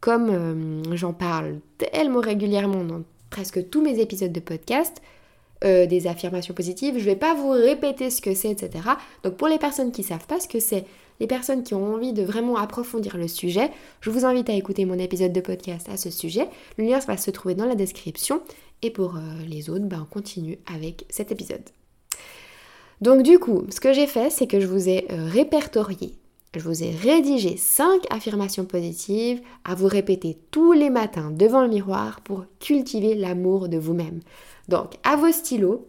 Comme 0.00 0.30
euh, 0.30 0.94
j'en 0.94 1.12
parle 1.12 1.60
tellement 1.78 2.20
régulièrement 2.20 2.84
dans 2.84 3.02
presque 3.30 3.68
tous 3.70 3.82
mes 3.82 3.98
épisodes 3.98 4.32
de 4.32 4.40
podcast, 4.40 5.00
euh, 5.64 5.86
des 5.86 6.06
affirmations 6.06 6.54
positives. 6.54 6.94
Je 6.94 7.00
ne 7.00 7.04
vais 7.04 7.16
pas 7.16 7.34
vous 7.34 7.50
répéter 7.50 8.10
ce 8.10 8.20
que 8.20 8.34
c'est, 8.34 8.50
etc. 8.50 8.84
Donc 9.24 9.36
pour 9.36 9.48
les 9.48 9.58
personnes 9.58 9.90
qui 9.90 10.02
ne 10.02 10.06
savent 10.06 10.26
pas 10.26 10.38
ce 10.38 10.48
que 10.48 10.60
c'est, 10.60 10.84
les 11.18 11.26
personnes 11.26 11.62
qui 11.62 11.74
ont 11.74 11.94
envie 11.94 12.12
de 12.12 12.22
vraiment 12.22 12.56
approfondir 12.56 13.16
le 13.16 13.26
sujet, 13.26 13.70
je 14.02 14.10
vous 14.10 14.26
invite 14.26 14.50
à 14.50 14.52
écouter 14.52 14.84
mon 14.84 14.98
épisode 14.98 15.32
de 15.32 15.40
podcast 15.40 15.88
à 15.88 15.96
ce 15.96 16.10
sujet. 16.10 16.46
Le 16.76 16.84
lien 16.84 16.98
va 16.98 17.16
se 17.16 17.30
trouver 17.30 17.54
dans 17.54 17.64
la 17.64 17.74
description. 17.74 18.42
Et 18.82 18.90
pour 18.90 19.16
euh, 19.16 19.20
les 19.48 19.70
autres, 19.70 19.86
ben, 19.86 20.02
on 20.02 20.12
continue 20.12 20.58
avec 20.66 21.06
cet 21.08 21.32
épisode. 21.32 21.62
Donc 23.00 23.22
du 23.22 23.38
coup, 23.38 23.64
ce 23.70 23.80
que 23.80 23.92
j'ai 23.92 24.06
fait, 24.06 24.30
c'est 24.30 24.46
que 24.46 24.60
je 24.60 24.66
vous 24.66 24.88
ai 24.88 25.06
euh, 25.10 25.28
répertorié 25.28 26.18
je 26.58 26.62
vous 26.62 26.82
ai 26.82 26.90
rédigé 26.90 27.56
5 27.56 28.04
affirmations 28.10 28.64
positives 28.64 29.40
à 29.64 29.74
vous 29.74 29.88
répéter 29.88 30.38
tous 30.50 30.72
les 30.72 30.90
matins 30.90 31.30
devant 31.30 31.62
le 31.62 31.68
miroir 31.68 32.20
pour 32.22 32.44
cultiver 32.60 33.14
l'amour 33.14 33.68
de 33.68 33.76
vous-même. 33.76 34.20
Donc, 34.68 34.94
à 35.04 35.16
vos 35.16 35.30
stylos, 35.32 35.86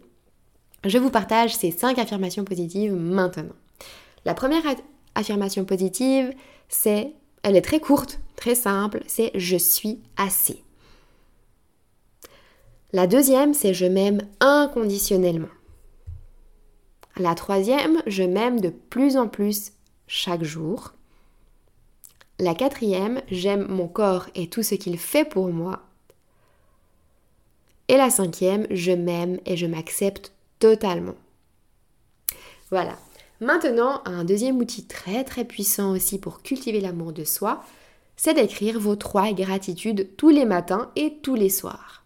je 0.84 0.98
vous 0.98 1.10
partage 1.10 1.56
ces 1.56 1.70
5 1.70 1.98
affirmations 1.98 2.44
positives 2.44 2.92
maintenant. 2.92 3.54
La 4.24 4.34
première 4.34 4.62
affirmation 5.14 5.64
positive, 5.64 6.34
c'est, 6.68 7.12
elle 7.42 7.56
est 7.56 7.62
très 7.62 7.80
courte, 7.80 8.20
très 8.36 8.54
simple, 8.54 9.02
c'est 9.06 9.30
je 9.34 9.56
suis 9.56 10.00
assez. 10.16 10.62
La 12.92 13.06
deuxième, 13.06 13.54
c'est 13.54 13.74
je 13.74 13.86
m'aime 13.86 14.20
inconditionnellement. 14.40 15.48
La 17.18 17.34
troisième, 17.34 18.00
je 18.06 18.22
m'aime 18.22 18.60
de 18.60 18.68
plus 18.68 19.16
en 19.16 19.26
plus 19.26 19.72
chaque 20.06 20.44
jour. 20.44 20.92
La 22.38 22.54
quatrième, 22.54 23.20
j'aime 23.28 23.66
mon 23.68 23.88
corps 23.88 24.26
et 24.36 24.48
tout 24.48 24.62
ce 24.62 24.76
qu'il 24.76 24.96
fait 24.98 25.24
pour 25.24 25.48
moi. 25.48 25.82
Et 27.88 27.96
la 27.96 28.10
cinquième, 28.10 28.68
je 28.70 28.92
m'aime 28.92 29.40
et 29.46 29.56
je 29.56 29.66
m'accepte 29.66 30.32
totalement. 30.60 31.16
Voilà. 32.70 32.96
Maintenant, 33.40 34.02
un 34.04 34.24
deuxième 34.24 34.58
outil 34.58 34.86
très 34.86 35.24
très 35.24 35.44
puissant 35.44 35.90
aussi 35.90 36.20
pour 36.20 36.42
cultiver 36.42 36.80
l'amour 36.80 37.12
de 37.12 37.24
soi, 37.24 37.64
c'est 38.16 38.34
d'écrire 38.34 38.78
vos 38.78 38.94
trois 38.94 39.32
gratitudes 39.32 40.16
tous 40.16 40.28
les 40.28 40.44
matins 40.44 40.90
et 40.94 41.14
tous 41.22 41.34
les 41.34 41.50
soirs. 41.50 42.04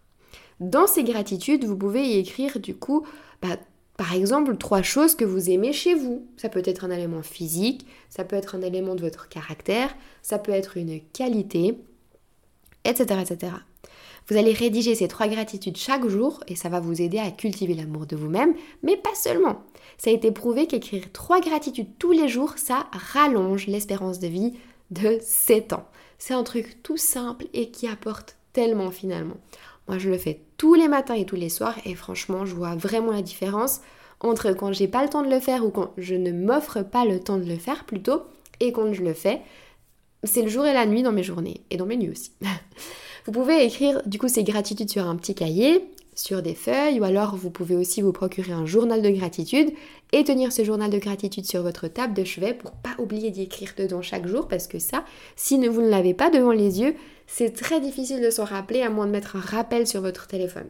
Dans 0.59 0.87
ces 0.87 1.03
gratitudes, 1.03 1.65
vous 1.65 1.77
pouvez 1.77 2.07
y 2.07 2.17
écrire 2.17 2.59
du 2.59 2.75
coup 2.75 3.05
bah, 3.41 3.57
par 3.97 4.13
exemple, 4.13 4.57
trois 4.57 4.81
choses 4.81 5.15
que 5.15 5.25
vous 5.25 5.49
aimez 5.49 5.71
chez 5.71 5.93
vous. 5.93 6.25
Ça 6.37 6.49
peut 6.49 6.63
être 6.65 6.83
un 6.83 6.89
élément 6.89 7.21
physique, 7.21 7.85
ça 8.09 8.23
peut 8.23 8.35
être 8.35 8.55
un 8.55 8.61
élément 8.61 8.95
de 8.95 9.01
votre 9.01 9.29
caractère, 9.29 9.95
ça 10.21 10.39
peut 10.39 10.51
être 10.51 10.77
une 10.77 10.99
qualité, 11.13 11.77
etc. 12.85 13.21
etc. 13.21 13.53
Vous 14.27 14.37
allez 14.37 14.53
rédiger 14.53 14.95
ces 14.95 15.07
trois 15.07 15.27
gratitudes 15.27 15.77
chaque 15.77 16.07
jour 16.07 16.39
et 16.47 16.55
ça 16.55 16.69
va 16.69 16.79
vous 16.79 17.01
aider 17.01 17.19
à 17.19 17.29
cultiver 17.29 17.73
l'amour 17.73 18.05
de 18.05 18.15
vous-même, 18.15 18.53
mais 18.81 18.95
pas 18.95 19.13
seulement. 19.15 19.63
Ça 19.97 20.09
a 20.09 20.13
été 20.13 20.31
prouvé 20.31 20.65
qu'écrire 20.65 21.11
trois 21.11 21.41
gratitudes 21.41 21.97
tous 21.99 22.13
les 22.13 22.29
jours, 22.29 22.53
ça 22.57 22.87
rallonge 23.13 23.67
l'espérance 23.67 24.19
de 24.19 24.27
vie 24.27 24.53
de 24.91 25.19
7 25.21 25.73
ans. 25.73 25.85
C'est 26.17 26.33
un 26.33 26.43
truc 26.43 26.81
tout 26.83 26.97
simple 26.97 27.45
et 27.53 27.69
qui 27.69 27.87
apporte 27.87 28.37
tellement 28.53 28.91
finalement. 28.91 29.37
Moi, 29.87 29.97
je 29.97 30.09
le 30.09 30.17
fais 30.17 30.41
tous 30.57 30.75
les 30.75 30.87
matins 30.87 31.13
et 31.13 31.25
tous 31.25 31.35
les 31.35 31.49
soirs 31.49 31.75
et 31.85 31.95
franchement, 31.95 32.45
je 32.45 32.55
vois 32.55 32.75
vraiment 32.75 33.11
la 33.11 33.21
différence 33.21 33.81
entre 34.19 34.53
quand 34.53 34.71
j'ai 34.71 34.87
pas 34.87 35.03
le 35.03 35.09
temps 35.09 35.23
de 35.23 35.29
le 35.29 35.39
faire 35.39 35.65
ou 35.65 35.69
quand 35.69 35.91
je 35.97 36.15
ne 36.15 36.31
m'offre 36.31 36.81
pas 36.81 37.05
le 37.05 37.19
temps 37.19 37.37
de 37.37 37.45
le 37.45 37.57
faire 37.57 37.85
plutôt 37.85 38.21
et 38.59 38.71
quand 38.71 38.93
je 38.93 39.03
le 39.03 39.13
fais. 39.13 39.41
C'est 40.23 40.41
le 40.41 40.47
jour 40.47 40.65
et 40.65 40.73
la 40.73 40.85
nuit 40.85 41.03
dans 41.03 41.11
mes 41.11 41.23
journées 41.23 41.61
et 41.69 41.77
dans 41.77 41.85
mes 41.85 41.97
nuits 41.97 42.11
aussi. 42.11 42.31
Vous 43.25 43.31
pouvez 43.31 43.65
écrire 43.65 44.01
du 44.05 44.19
coup 44.19 44.27
ces 44.27 44.43
gratitudes 44.43 44.89
sur 44.89 45.07
un 45.07 45.15
petit 45.15 45.35
cahier, 45.35 45.85
sur 46.15 46.41
des 46.41 46.55
feuilles, 46.55 46.99
ou 46.99 47.03
alors 47.03 47.35
vous 47.35 47.49
pouvez 47.49 47.75
aussi 47.75 48.01
vous 48.01 48.11
procurer 48.11 48.51
un 48.51 48.65
journal 48.65 49.01
de 49.01 49.09
gratitude 49.09 49.71
et 50.11 50.23
tenir 50.23 50.51
ce 50.51 50.63
journal 50.63 50.89
de 50.89 50.97
gratitude 50.97 51.45
sur 51.45 51.61
votre 51.61 51.87
table 51.87 52.13
de 52.13 52.23
chevet 52.23 52.53
pour 52.53 52.71
pas 52.71 52.95
oublier 52.99 53.31
d'y 53.31 53.43
écrire 53.43 53.71
dedans 53.77 54.01
chaque 54.01 54.27
jour 54.27 54.47
parce 54.47 54.67
que 54.67 54.77
ça, 54.77 55.05
si 55.35 55.57
vous 55.67 55.81
ne 55.81 55.89
l'avez 55.89 56.13
pas 56.13 56.29
devant 56.29 56.51
les 56.51 56.81
yeux, 56.81 56.95
c'est 57.27 57.55
très 57.55 57.79
difficile 57.79 58.21
de 58.21 58.29
s'en 58.29 58.45
rappeler 58.45 58.81
à 58.81 58.89
moins 58.89 59.07
de 59.07 59.11
mettre 59.11 59.35
un 59.35 59.41
rappel 59.41 59.87
sur 59.87 60.01
votre 60.01 60.27
téléphone. 60.27 60.67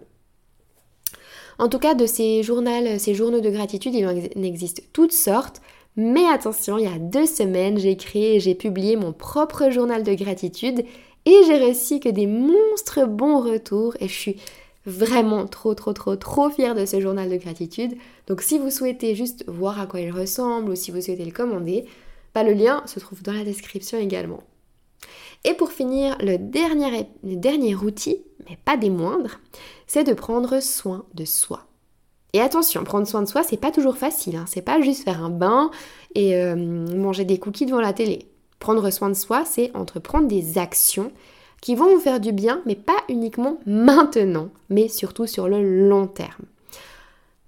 En 1.59 1.69
tout 1.69 1.79
cas, 1.79 1.93
de 1.93 2.05
ces 2.05 2.43
journaux, 2.43 2.97
ces 2.97 3.13
journaux 3.13 3.41
de 3.41 3.49
gratitude, 3.49 3.93
il 3.93 4.07
en 4.07 4.43
existe 4.43 4.83
toutes 4.91 5.11
sortes. 5.11 5.61
Mais 5.95 6.25
attention, 6.25 6.79
il 6.79 6.85
y 6.85 6.87
a 6.87 6.97
deux 6.97 7.27
semaines, 7.27 7.77
j'ai 7.77 7.95
créé 7.95 8.35
et 8.35 8.39
j'ai 8.39 8.55
publié 8.55 8.95
mon 8.95 9.13
propre 9.13 9.69
journal 9.69 10.03
de 10.03 10.15
gratitude 10.15 10.83
et 11.25 11.37
j'ai 11.45 11.59
reçu 11.59 11.99
que 11.99 12.09
des 12.09 12.25
monstres 12.25 13.05
bons 13.05 13.39
retours 13.41 13.95
et 13.99 14.07
je 14.07 14.13
suis 14.13 14.37
vraiment 14.85 15.45
trop 15.47 15.75
trop 15.75 15.93
trop 15.93 16.15
trop 16.17 16.49
fière 16.49 16.75
de 16.75 16.85
ce 16.85 16.99
journal 16.99 17.29
de 17.29 17.37
gratitude. 17.37 17.93
Donc 18.27 18.41
si 18.41 18.57
vous 18.57 18.71
souhaitez 18.71 19.15
juste 19.15 19.45
voir 19.47 19.79
à 19.79 19.85
quoi 19.85 20.01
il 20.01 20.11
ressemble 20.11 20.71
ou 20.71 20.75
si 20.75 20.91
vous 20.91 20.99
souhaitez 20.99 21.25
le 21.25 21.31
commander, 21.31 21.85
bah, 22.33 22.43
le 22.43 22.53
lien 22.53 22.83
se 22.87 22.99
trouve 22.99 23.21
dans 23.21 23.33
la 23.33 23.43
description 23.43 23.99
également. 23.99 24.41
Et 25.43 25.53
pour 25.53 25.71
finir, 25.71 26.17
le 26.21 26.37
dernier, 26.37 27.75
outil, 27.75 28.23
mais 28.49 28.57
pas 28.63 28.77
des 28.77 28.89
moindres, 28.89 29.39
c'est 29.87 30.03
de 30.03 30.13
prendre 30.13 30.59
soin 30.61 31.05
de 31.13 31.25
soi. 31.25 31.67
Et 32.33 32.41
attention, 32.41 32.83
prendre 32.83 33.07
soin 33.07 33.21
de 33.21 33.27
soi, 33.27 33.43
c'est 33.43 33.57
pas 33.57 33.71
toujours 33.71 33.97
facile. 33.97 34.37
Hein. 34.37 34.45
C'est 34.47 34.61
pas 34.61 34.81
juste 34.81 35.03
faire 35.03 35.23
un 35.23 35.29
bain 35.29 35.69
et 36.15 36.35
euh, 36.35 36.55
manger 36.55 37.25
des 37.25 37.37
cookies 37.37 37.65
devant 37.65 37.81
la 37.81 37.93
télé. 37.93 38.27
Prendre 38.59 38.89
soin 38.89 39.09
de 39.09 39.13
soi, 39.13 39.43
c'est 39.45 39.75
entreprendre 39.75 40.27
des 40.27 40.57
actions 40.57 41.11
qui 41.61 41.75
vont 41.75 41.93
vous 41.93 41.99
faire 41.99 42.19
du 42.19 42.31
bien, 42.31 42.61
mais 42.65 42.75
pas 42.75 43.03
uniquement 43.07 43.59
maintenant, 43.65 44.49
mais 44.69 44.87
surtout 44.87 45.27
sur 45.27 45.47
le 45.47 45.87
long 45.87 46.07
terme. 46.07 46.45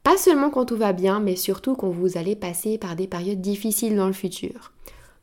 Pas 0.04 0.18
seulement 0.18 0.50
quand 0.50 0.66
tout 0.66 0.78
va 0.78 0.94
bien, 0.94 1.20
mais 1.20 1.36
surtout 1.36 1.76
quand 1.76 1.90
vous 1.90 2.18
allez 2.18 2.36
passer 2.36 2.78
par 2.78 2.96
des 2.96 3.08
périodes 3.08 3.42
difficiles 3.42 3.96
dans 3.96 4.08
le 4.08 4.14
futur. 4.14 4.72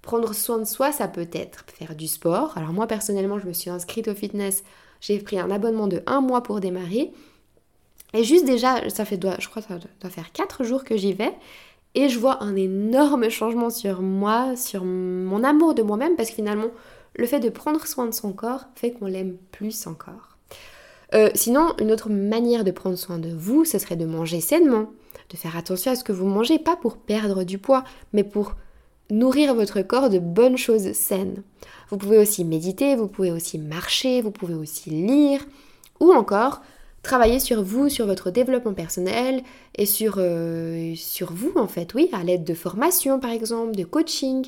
Prendre 0.02 0.34
soin 0.34 0.58
de 0.58 0.64
soi, 0.64 0.92
ça 0.92 1.08
peut 1.08 1.28
être 1.32 1.64
faire 1.72 1.94
du 1.94 2.08
sport. 2.08 2.56
Alors 2.56 2.72
moi 2.72 2.86
personnellement, 2.86 3.38
je 3.38 3.46
me 3.46 3.52
suis 3.52 3.70
inscrite 3.70 4.08
au 4.08 4.14
fitness 4.14 4.64
J'ai 5.00 5.18
pris 5.18 5.38
un 5.38 5.50
abonnement 5.50 5.86
de 5.86 6.02
un 6.06 6.20
mois 6.20 6.42
pour 6.42 6.60
démarrer. 6.60 7.12
Et 8.14 8.24
juste 8.24 8.44
déjà, 8.44 8.88
ça 8.90 9.04
fait, 9.04 9.20
je 9.38 9.48
crois 9.48 9.62
ça 9.62 9.78
doit 10.00 10.10
faire 10.10 10.32
4 10.32 10.64
jours 10.64 10.84
que 10.84 10.96
j'y 10.96 11.12
vais. 11.12 11.32
Et 11.94 12.08
je 12.08 12.18
vois 12.18 12.42
un 12.42 12.56
énorme 12.56 13.28
changement 13.28 13.70
sur 13.70 14.02
moi, 14.02 14.56
sur 14.56 14.84
mon 14.84 15.44
amour 15.44 15.74
de 15.74 15.82
moi-même, 15.82 16.16
parce 16.16 16.30
que 16.30 16.36
finalement, 16.36 16.70
le 17.14 17.26
fait 17.26 17.40
de 17.40 17.50
prendre 17.50 17.86
soin 17.86 18.06
de 18.06 18.12
son 18.12 18.32
corps 18.32 18.64
fait 18.74 18.92
qu'on 18.92 19.06
l'aime 19.06 19.36
plus 19.50 19.86
encore. 19.86 20.36
Euh, 21.14 21.28
sinon, 21.34 21.74
une 21.78 21.92
autre 21.92 22.08
manière 22.08 22.64
de 22.64 22.70
prendre 22.70 22.96
soin 22.96 23.18
de 23.18 23.28
vous, 23.28 23.66
ce 23.66 23.78
serait 23.78 23.96
de 23.96 24.06
manger 24.06 24.40
sainement, 24.40 24.90
de 25.28 25.36
faire 25.36 25.56
attention 25.56 25.92
à 25.92 25.96
ce 25.96 26.04
que 26.04 26.12
vous 26.12 26.26
mangez, 26.26 26.58
pas 26.58 26.76
pour 26.76 26.96
perdre 26.96 27.44
du 27.44 27.58
poids, 27.58 27.84
mais 28.14 28.24
pour 28.24 28.54
nourrir 29.12 29.55
votre 29.55 29.83
corps 29.83 30.11
de 30.11 30.18
bonnes 30.18 30.57
choses 30.57 30.92
saines. 30.92 31.42
Vous 31.90 31.98
pouvez 31.98 32.18
aussi 32.18 32.44
méditer, 32.44 32.96
vous 32.96 33.09
pouvez 33.09 33.31
aussi 33.31 33.59
marcher, 33.59 34.22
vous 34.22 34.31
pouvez 34.31 34.55
aussi 34.55 34.90
lire, 34.90 35.40
ou 36.01 36.12
encore 36.12 36.62
travailler 37.03 37.38
sur 37.38 37.62
vous, 37.62 37.88
sur 37.88 38.07
votre 38.07 38.31
développement 38.31 38.72
personnel 38.72 39.42
et 39.77 39.87
sur, 39.87 40.14
euh, 40.18 40.94
sur 40.94 41.33
vous 41.33 41.53
en 41.57 41.66
fait, 41.66 41.94
oui, 41.94 42.09
à 42.12 42.22
l'aide 42.25 42.44
de 42.44 42.55
formations 42.55 43.20
par 43.20 43.31
exemple, 43.31 43.77
de 43.77 43.85
coaching. 43.85 44.46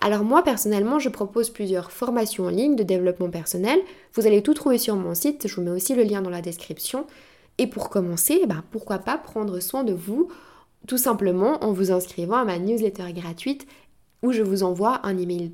Alors 0.00 0.24
moi 0.24 0.42
personnellement, 0.42 0.98
je 0.98 1.08
propose 1.08 1.48
plusieurs 1.48 1.90
formations 1.90 2.46
en 2.46 2.50
ligne 2.50 2.76
de 2.76 2.82
développement 2.82 3.30
personnel. 3.30 3.78
Vous 4.14 4.26
allez 4.26 4.42
tout 4.42 4.54
trouver 4.54 4.78
sur 4.78 4.96
mon 4.96 5.14
site, 5.14 5.48
je 5.48 5.54
vous 5.54 5.62
mets 5.62 5.70
aussi 5.70 5.94
le 5.94 6.02
lien 6.02 6.20
dans 6.20 6.30
la 6.30 6.42
description. 6.42 7.06
Et 7.58 7.66
pour 7.66 7.88
commencer, 7.88 8.42
bah, 8.46 8.64
pourquoi 8.72 8.98
pas 8.98 9.16
prendre 9.16 9.60
soin 9.60 9.84
de 9.84 9.92
vous 9.92 10.28
tout 10.86 10.98
simplement 10.98 11.62
en 11.64 11.72
vous 11.72 11.92
inscrivant 11.92 12.36
à 12.36 12.44
ma 12.44 12.58
newsletter 12.58 13.12
gratuite 13.12 13.66
où 14.22 14.32
je 14.32 14.42
vous 14.42 14.62
envoie 14.62 15.00
un 15.06 15.18
email 15.18 15.52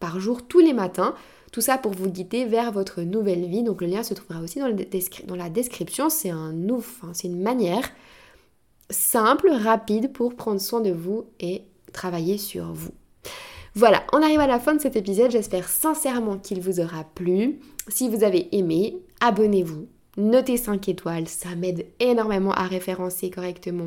par 0.00 0.20
jour 0.20 0.46
tous 0.46 0.60
les 0.60 0.72
matins 0.72 1.14
tout 1.54 1.60
ça 1.60 1.78
pour 1.78 1.92
vous 1.92 2.10
guider 2.10 2.46
vers 2.46 2.72
votre 2.72 3.02
nouvelle 3.02 3.46
vie. 3.46 3.62
Donc 3.62 3.80
le 3.80 3.86
lien 3.86 4.02
se 4.02 4.12
trouvera 4.12 4.42
aussi 4.42 4.58
dans, 4.58 5.36
la 5.36 5.48
description. 5.48 6.10
C'est 6.10 6.30
un 6.30 6.68
enfin, 6.68 7.10
c'est 7.12 7.28
une 7.28 7.40
manière 7.40 7.88
simple, 8.90 9.48
rapide 9.52 10.12
pour 10.12 10.34
prendre 10.34 10.60
soin 10.60 10.80
de 10.80 10.90
vous 10.90 11.26
et 11.38 11.62
travailler 11.92 12.38
sur 12.38 12.72
vous. 12.72 12.90
Voilà, 13.76 14.02
on 14.12 14.20
arrive 14.20 14.40
à 14.40 14.48
la 14.48 14.58
fin 14.58 14.74
de 14.74 14.80
cet 14.80 14.96
épisode. 14.96 15.30
J'espère 15.30 15.68
sincèrement 15.68 16.38
qu'il 16.38 16.60
vous 16.60 16.80
aura 16.80 17.04
plu. 17.04 17.60
Si 17.86 18.08
vous 18.08 18.24
avez 18.24 18.48
aimé, 18.56 18.96
abonnez-vous. 19.20 19.86
Notez 20.16 20.56
5 20.56 20.88
étoiles, 20.88 21.28
ça 21.28 21.54
m'aide 21.54 21.86
énormément 22.00 22.52
à 22.52 22.64
référencer 22.64 23.30
correctement 23.30 23.86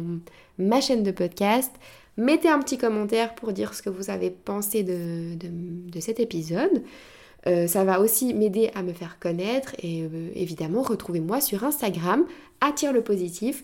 ma 0.57 0.79
chaîne 0.79 1.03
de 1.03 1.11
podcast. 1.11 1.73
Mettez 2.17 2.49
un 2.49 2.59
petit 2.59 2.79
commentaire 2.79 3.35
pour 3.35 3.53
dire 3.53 3.75
ce 3.75 3.83
que 3.83 3.91
vous 3.91 4.09
avez 4.09 4.31
pensé 4.31 4.83
de, 4.83 5.99
cet 5.99 6.19
épisode. 6.19 6.83
Euh, 7.45 7.67
ça 7.67 7.83
va 7.83 7.99
aussi 7.99 8.33
m'aider 8.33 8.71
à 8.73 8.81
me 8.81 8.91
faire 8.91 9.19
connaître 9.19 9.75
et 9.81 10.01
euh, 10.01 10.29
évidemment 10.35 10.81
retrouvez-moi 10.81 11.39
sur 11.39 11.63
Instagram, 11.63 12.25
attire 12.59 12.91
le 12.91 13.03
positif. 13.03 13.63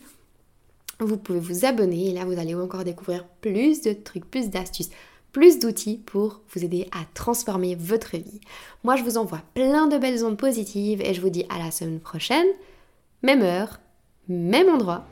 Vous 1.00 1.18
pouvez 1.18 1.40
vous 1.40 1.66
abonner 1.66 2.12
et 2.12 2.14
là 2.14 2.26
vous 2.26 2.40
allez 2.40 2.54
encore 2.54 2.84
découvrir 2.84 3.26
plus 3.42 3.82
de 3.82 3.94
trucs, 3.94 4.30
plus 4.30 4.52
d'astuces, 4.52 4.92
plus 5.32 5.58
d'outils 5.58 5.98
pour 5.98 6.42
vous 6.54 6.64
aider 6.64 6.88
à 6.92 7.00
transformer 7.16 7.76
votre 7.76 8.16
vie. 8.16 8.40
Moi 8.84 8.96
je 8.96 9.04
vous 9.04 9.18
envoie 9.18 9.42
plein 9.56 9.88
de 9.88 9.98
belles 9.98 10.24
ondes 10.24 10.38
positives 10.38 11.02
et 11.02 11.16
je 11.16 11.22
vous 11.22 11.32
dis 11.32 11.46
à 11.50 11.58
la 11.58 11.72
semaine 11.72 12.00
prochaine, 12.00 12.48
même 13.24 13.42
heure, 13.42 13.80
même 14.30 14.70
endroit 14.70 15.06